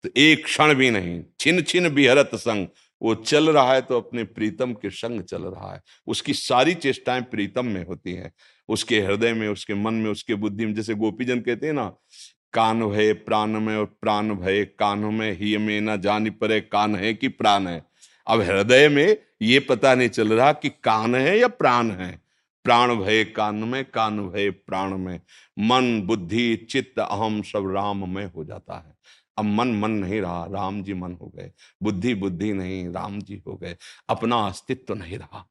[0.04, 2.66] तो एक क्षण भी नहीं छिन छिन बिहरत संग,
[3.02, 7.22] वो चल रहा है तो अपने प्रीतम के संग चल रहा है। उसकी सारी चेष्टाएँ
[7.22, 8.32] प्रीतम में होती हैं,
[8.68, 11.86] उसके हृदय में, उसके मन में, उसके बुद्धि में, जैसे गोपीजन कहते हैं ना,
[12.52, 16.96] कान भय प्राण में और प्राण भय, कान में ही में ना जानी परे, कान
[16.96, 17.82] है कि प्राण है।
[18.26, 22.21] अब हृदय में ये पता नहीं चल रहा कि कान है या प्राण है।
[22.64, 25.20] प्राण भय कान में कान भय प्राण में
[25.58, 28.94] मन, बुद्धि, चित्त, अहम सब राम में हो जाता है।
[29.38, 31.52] अब मन मन नहीं रहा राम जी मन हो गए।
[31.82, 33.76] बुद्धि बुद्धि नहीं राम जी हो गए।
[34.08, 35.48] अपना अस्तित्व तो नहीं रहा।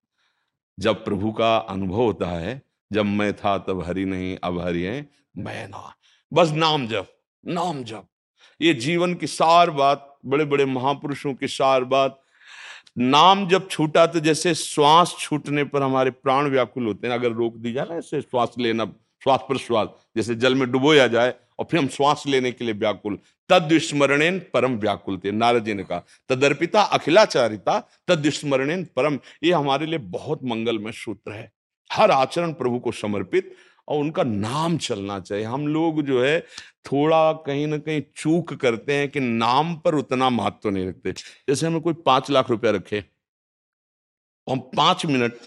[0.80, 2.62] जब प्रभु का अनुभव होता है,
[2.93, 5.95] जब मैं था तब हरि नहीं, अब हरि है, मैं ना।
[6.34, 7.07] बस नाम जप
[7.47, 8.07] नाम जप।
[8.62, 12.22] ये जीवन की सार बात बड़े बड़े महापुरुषों की सार बात
[12.98, 17.56] नाम जब छूटा तो जैसे श्वास छूटने पर हमारे प्राण व्याकुल होते हैं। अगर रोक
[17.56, 18.86] दी जाए ना, ऐसे श्वास लेना,
[19.24, 23.18] श्वास प्रश्वास जैसे जल में डुबोया जाए और फिर हम श्वास लेने के लिए व्याकुल।
[23.50, 29.52] तद स्मरणेन परम व्याकुल थे नारद जी ने कहा, तदर्पिता अखिलाचारिता तद स्मरणेन परम। ये
[29.52, 31.52] हमारे लिए बहुत मंगलमय सूत्र है।
[31.89, 33.54] हर आचरण प्रभु को समर्पित
[33.92, 36.39] और उनका नाम चलना चाहिए। हम लोग जो है,
[36.86, 41.12] थोड़ा कहीं ना कहीं चूक करते हैं कि नाम पर उतना महत्व तो नहीं रखते।
[41.12, 43.04] जैसे हमें कोई पाँच लाख रुपया रखे,
[44.48, 45.39] और पाँच मिनट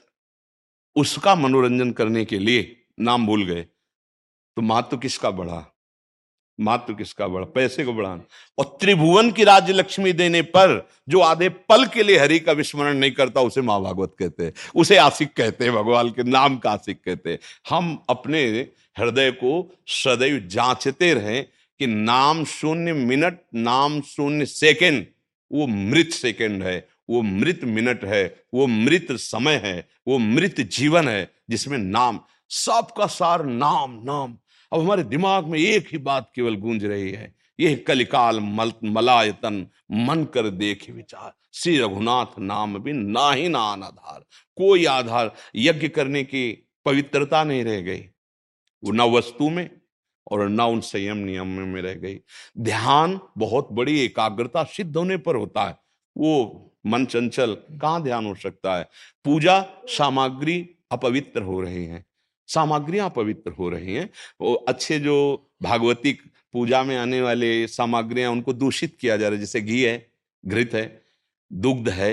[0.97, 5.65] उसका मनोरंजन करने के लिए नाम भूल गए तो महत्व तो किसका बढ़ा?
[6.61, 8.23] मात्र किसका बढ़ा पैसे को बढ़ाना।
[8.59, 12.99] और त्रिभुवन की राज्य लक्ष्मी देने पर, जो आधे पल के लिए हरि का विस्मरण
[12.99, 16.71] नहीं करता, उसे माँ भागवत कहते हैं। उसे आशिक कहते हैं, भगवान के नाम का
[16.71, 17.39] आशिक कहते हैं।
[17.69, 18.45] हम अपने
[18.99, 21.47] हृदय को सदैव जांचते रहें
[21.79, 25.07] कि नाम शून्य मिनट, नाम शून्य सेकेंड,
[25.53, 31.09] वो मृत सेकेंड है, वो मृत मिनट है, वो मृत समय है, वो मृत जीवन
[31.09, 34.39] है, जिसमें नाम, सबका सार नाम नाम।
[34.75, 39.67] अब हमारे दिमाग में एक ही बात केवल गूंज रही है, यह कलिकाल मल, मलायतन
[39.93, 44.25] मन कर देख विचार। श्री रघुनाथ नाम भी ना ही ना आधार
[44.57, 48.01] कोई आधार यज्ञ करने की पवित्रता नहीं रह गई।
[48.83, 49.71] वो न वस्तु में
[50.33, 52.19] और न उन संयम नियम में रह गई।
[52.59, 55.79] ध्यान बहुत बड़ी एकाग्रता सिद्ध होने पर होता है।
[56.17, 58.89] वो मन चंचल कहाँ ध्यान हो सकता है?
[59.25, 62.05] पूजा सामग्री अपवित्र हो रही है।
[62.49, 64.09] सामग्रियाँ पवित्र हो रही हैं।
[64.41, 65.17] वो अच्छे जो
[65.63, 66.23] भागवतिक
[66.55, 70.07] पूजा में आने वाले सामग्रियाँ उनको दूषित किया जा रहा है, जैसे घी है,
[70.45, 71.03] घृत है,
[71.51, 72.13] दुग्ध है,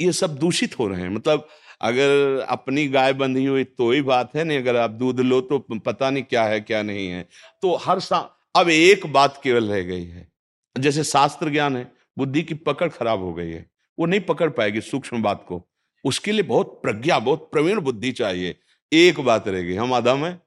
[0.00, 1.48] ये सब दूषित हो रहे हैं। मतलब
[1.80, 5.58] अगर अपनी गाय बंधी हुई तो ही बात है, नहीं अगर आप दूध लो तो
[5.58, 7.26] पता नहीं क्या है, क्या नहीं है।
[7.62, 8.18] तो हर सा,
[8.54, 10.30] अब एक बात केवल रह गई है।
[10.76, 13.66] जैसे शास्त्र ज्ञान है, बुद्धि की पकड़ खराब हो गई है,
[13.98, 15.62] वो नहीं पकड़ पाएगी सूक्ष्म बात को।
[16.04, 18.56] उसके लिए बहुत प्रज्ञा, बहुत प्रवीण बुद्धि चाहिए।
[18.92, 20.40] एक बात रह गई हम अधम है,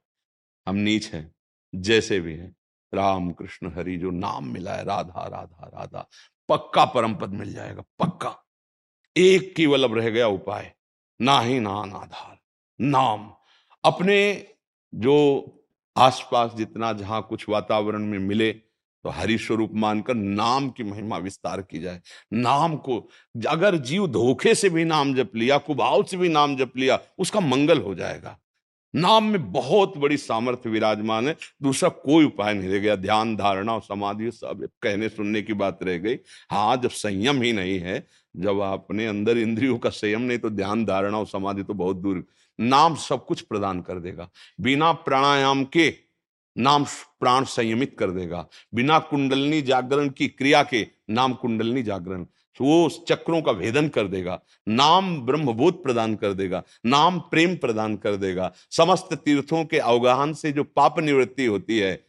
[0.67, 1.31] हम नीच हैं,
[1.73, 2.55] जैसे भी हैं।
[2.93, 6.07] राम कृष्ण हरि जो नाम मिला है राधा राधा राधा,
[6.49, 8.35] पक्का परम पद मिल जाएगा, पक्का।
[9.15, 10.73] एक केवल अब रह गया उपाय,
[11.19, 12.37] ना ही नान आधार
[12.79, 13.31] नाम।
[13.83, 14.47] अपने
[14.93, 15.17] जो
[15.95, 18.51] आसपास जितना जहाँ कुछ वातावरण में मिले
[19.05, 22.01] तो हरि स्वरूप मानकर नाम की महिमा विस्तार की जाए।
[22.33, 23.09] नाम को
[23.49, 27.39] अगर जीव धोखे से भी नाम जप लिया कुभाव से भी नाम जप लिया, उसका
[27.39, 28.39] मंगल हो जाएगा।
[28.95, 33.73] नाम में बहुत बड़ी सामर्थ्य विराजमान है। दूसरा कोई उपाय नहीं रह गया। ध्यान, धारणा
[33.73, 36.15] और समाधि सब कहने सुनने की बात रह गई।
[36.51, 40.85] हाँ जब संयम ही नहीं है, जब अपने अंदर इंद्रियों का संयम नहीं तो ध्यान,
[40.85, 42.25] धारणा और समाधि तो बहुत दूर।
[42.59, 44.29] नाम सब कुछ प्रदान कर देगा।
[44.61, 46.04] बिना प्राणायाम के
[46.57, 46.83] नाम
[47.19, 52.89] प्राण संयमित कर देगा। बिना कुंडलनी जागरण की क्रिया के नाम कुंडलनी जागरण। तो वो
[52.89, 58.53] चक्रों का भेदन कर देगा। नाम ब्रह्मबोध प्रदान कर देगा। नाम प्रेम प्रदान कर देगा।
[58.71, 62.07] समस्त तीर्थों के अवगाहन से जो पाप निवृत्ति होती है,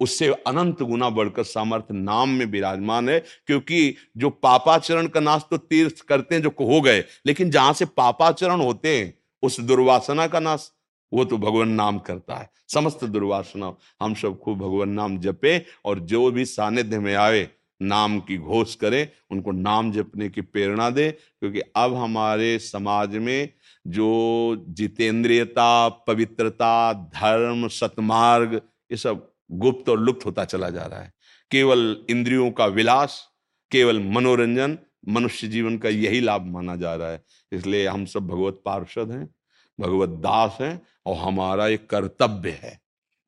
[0.00, 5.56] उससे अनंत गुना बढ़कर सामर्थ्य नाम में विराजमान है। क्योंकि जो पापाचरण का नाश तो
[5.56, 10.40] तीर्थ करते हैं जो हो गए, लेकिन जहाँ से पापाचरण होते हैं, उस दुर्वासना का
[10.40, 10.72] नाश
[11.12, 15.98] वो तो भगवान नाम करता है। समस्त दुर्वासना हम सब खूब भगवान नाम जपे और
[15.98, 17.48] जो भी सानिध्य में आए,
[17.82, 23.48] नाम की घोष करें, उनको नाम जपने की प्रेरणा दे, क्योंकि अब हमारे समाज में
[23.86, 28.54] जो जितेंद्रियता, पवित्रता, धर्म, सतमार्ग,
[28.90, 31.12] ये सब गुप्त और लुप्त होता चला जा रहा है।
[31.50, 33.28] केवल इंद्रियों का विलास,
[33.70, 38.62] केवल मनोरंजन, मनुष्य जीवन का यही लाभ माना जा रहा है। इसलिए हम सब भगवत
[38.64, 39.34] पार्षद हैं।
[39.80, 42.80] भगवत दास हैं और हमारा एक कर्तव्य है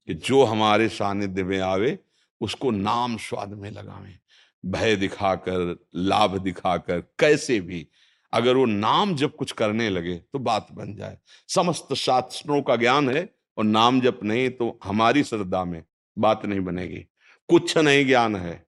[0.07, 1.99] कि जो हमारे सानिध्य में आवे,
[2.41, 4.19] उसको नाम स्वाद में लगावें।
[4.67, 7.89] भय दिखाकर, लाभ दिखाकर, कैसे भी।
[8.33, 13.09] अगर वो नाम जब कुछ करने लगे तो बात बन जाए। समस्त शास्त्रों का ज्ञान
[13.09, 15.83] है और नाम जब नहीं तो हमारी श्रद्धा में
[16.19, 17.07] बात नहीं बनेगी।
[17.49, 18.67] कुछ नहीं ज्ञान है।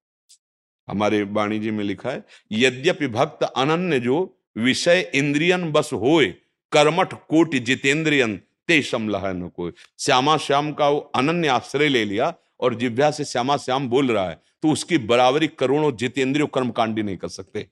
[0.89, 6.35] हमारे वाणी जी में लिखा है, यद्यपि भक्त अनन्य जो विषय इंद्रियन बस होए
[6.75, 8.37] कर्मठ कोटि जितेंद्रियन
[8.69, 13.57] ते समलह कोई श्यामा श्याम का वो अनन्य आश्रय ले लिया और जिव्या से श्यामा
[13.57, 17.67] श्याम बोल रहा है तो उसकी बराबरी करोड़ों जितेंद्रियों कर्मकांडी नहीं कर सकते।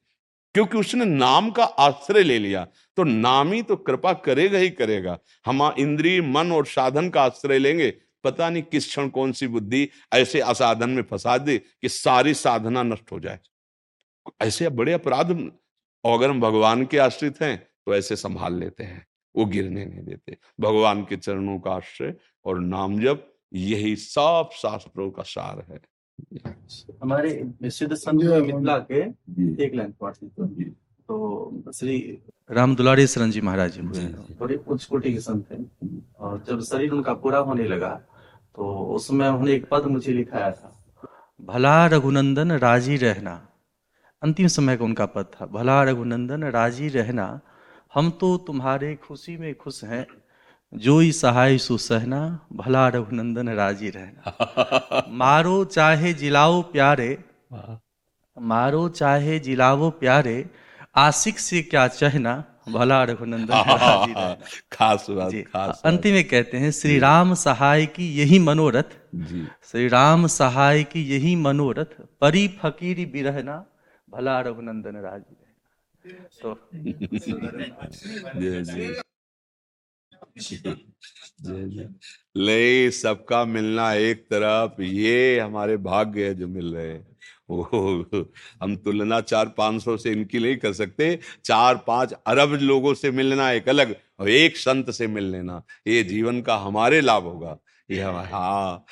[0.54, 5.18] क्योंकि उसने नाम का आश्रय ले लिया तो नाम ही तो कृपा करेगा ही करेगा।
[5.46, 7.90] हम इंद्रिय, मन और साधन का आश्रय लेंगे,
[8.24, 12.82] पता नहीं किस क्षण कौन सी बुद्धि ऐसे असाधन में फंसा दे कि सारी साधना
[12.82, 13.38] नष्ट हो जाए।
[14.40, 15.30] ऐसे बड़े अपराध
[16.04, 17.56] अगर हम भगवान के आश्रित हैं
[17.86, 22.14] तो ऐसे संभाल लेते हैं वो गिरने नहीं देते। भगवान के चरणों का आश्रय
[22.46, 25.80] और नाम जब यही सब शास्त्रों का सार है।
[27.02, 29.00] हमारे सिद्ध संत मिथिला के
[29.64, 31.96] एक लाइन तो। श्री
[32.50, 35.56] राम दुलारी शरण जी महाराज जी। थोड़ी उच्च कोटि के संत थे
[36.18, 37.90] और जब शरीर उनका पूरा होने लगा
[38.56, 40.68] तो उसमें उन्होंने एक पद मुझे लिखाया था।
[41.40, 43.34] भला रघुनंदन राज़ी रहना।
[44.22, 47.26] अंतिम समय का उनका पद था। भला रघुनंदन राज़ी रहना।
[47.94, 50.06] हम तो तुम्हारे खुशी में खुश हैं।
[50.72, 57.18] जो ही सहाय सुसहना भला रघुनंदन राज़ी रहना। मारो चाहे जिलाओ प्यारे
[58.40, 60.50] मारो चाहे जिलाओ प्यारे
[60.96, 64.36] आशिक से क्या चहना भला रघुनंदन
[64.72, 68.96] खास बात खास अंतिम में कहते हैं श्री राम सहाय की यही मनोरथ।
[69.64, 73.64] श्री राम सहाय की यही मनोरथ परी फकीरी बिरहना
[74.10, 75.36] भला रघुनंदन राज़ी
[76.04, 76.54] तो
[82.36, 87.06] ले, सबका मिलना एक तरफ़, ये हमारे भाग्य है जो मिल रहे हैं।
[88.62, 93.10] हम तुलना चार पाँच सौ से इनकी नहीं कर सकते, चार पाँच अरब लोगों से
[93.10, 97.58] मिलना एक अलग, और एक संत से मिल लेना, ये जीवन का हमारे लाभ होगा।
[97.90, 98.84] ये हाँ।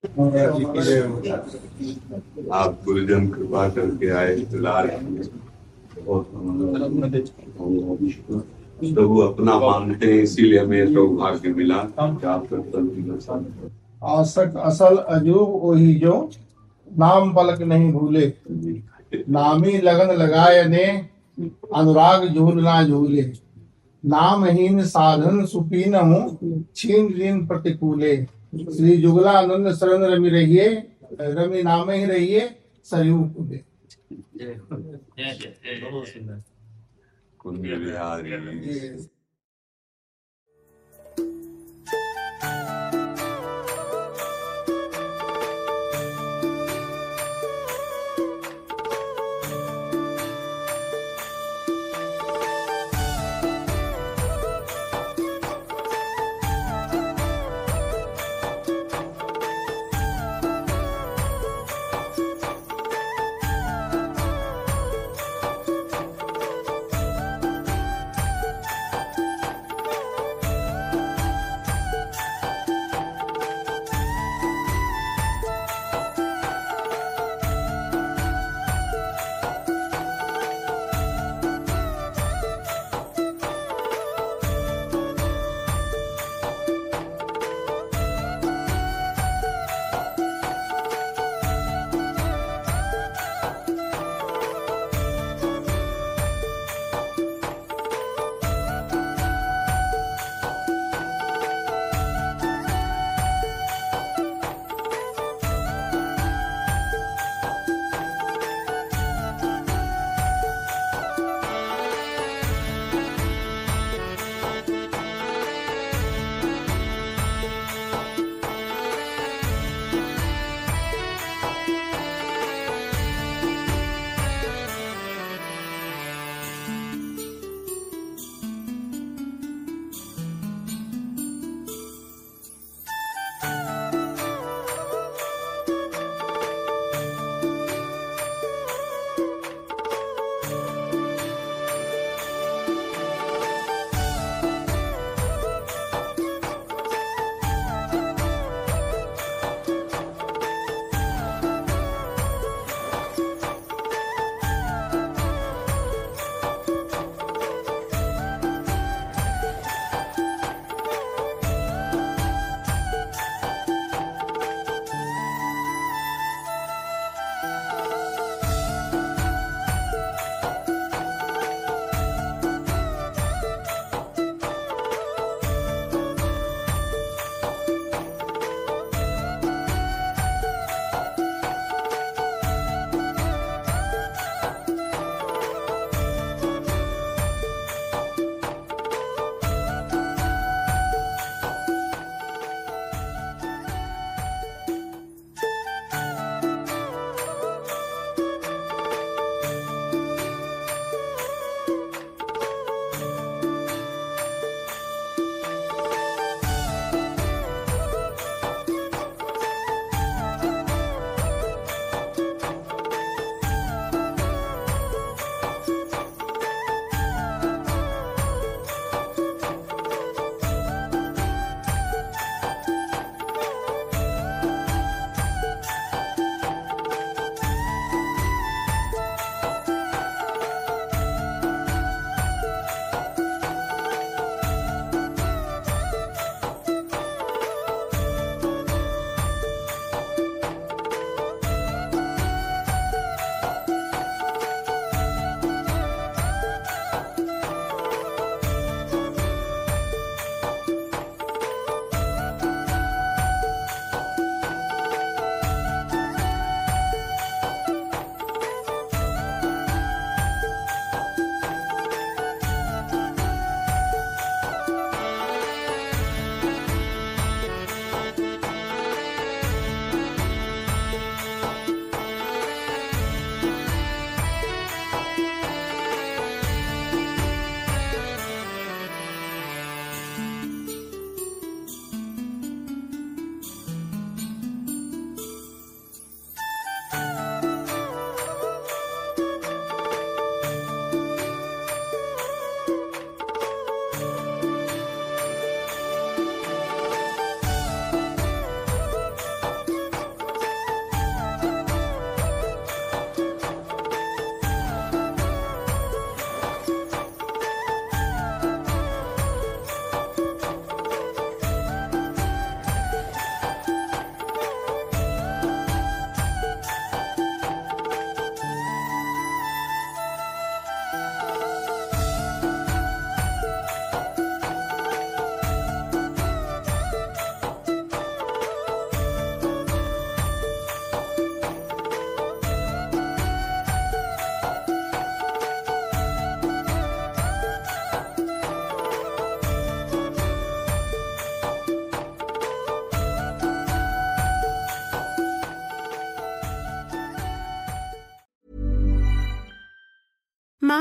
[0.00, 0.08] आप
[2.84, 4.86] गुरुजन कृपा करके आए दुलार
[8.96, 11.76] वो अपना मानते हैं, इसीलिए हमें सौभाग्य मिला
[14.14, 16.30] आसक असल अजूब वही जो
[16.88, 18.32] नाम पलक नहीं भूले।
[19.28, 20.86] नामी लगन लगाए ने,
[21.76, 23.32] अनुराग झूल ना झूले।
[24.04, 30.66] नामहीन साधन सुपीन हूँ, छीन ऋण प्रतिकूले। श्री जुगला आनंद शरण रमी रहिए
[31.20, 32.40] रमी नाम ही रहिए
[32.84, 33.58] सरयू कुले
[35.80, 36.42] बहुत सुंदर।
[37.38, 38.30] कुंज बिहारी।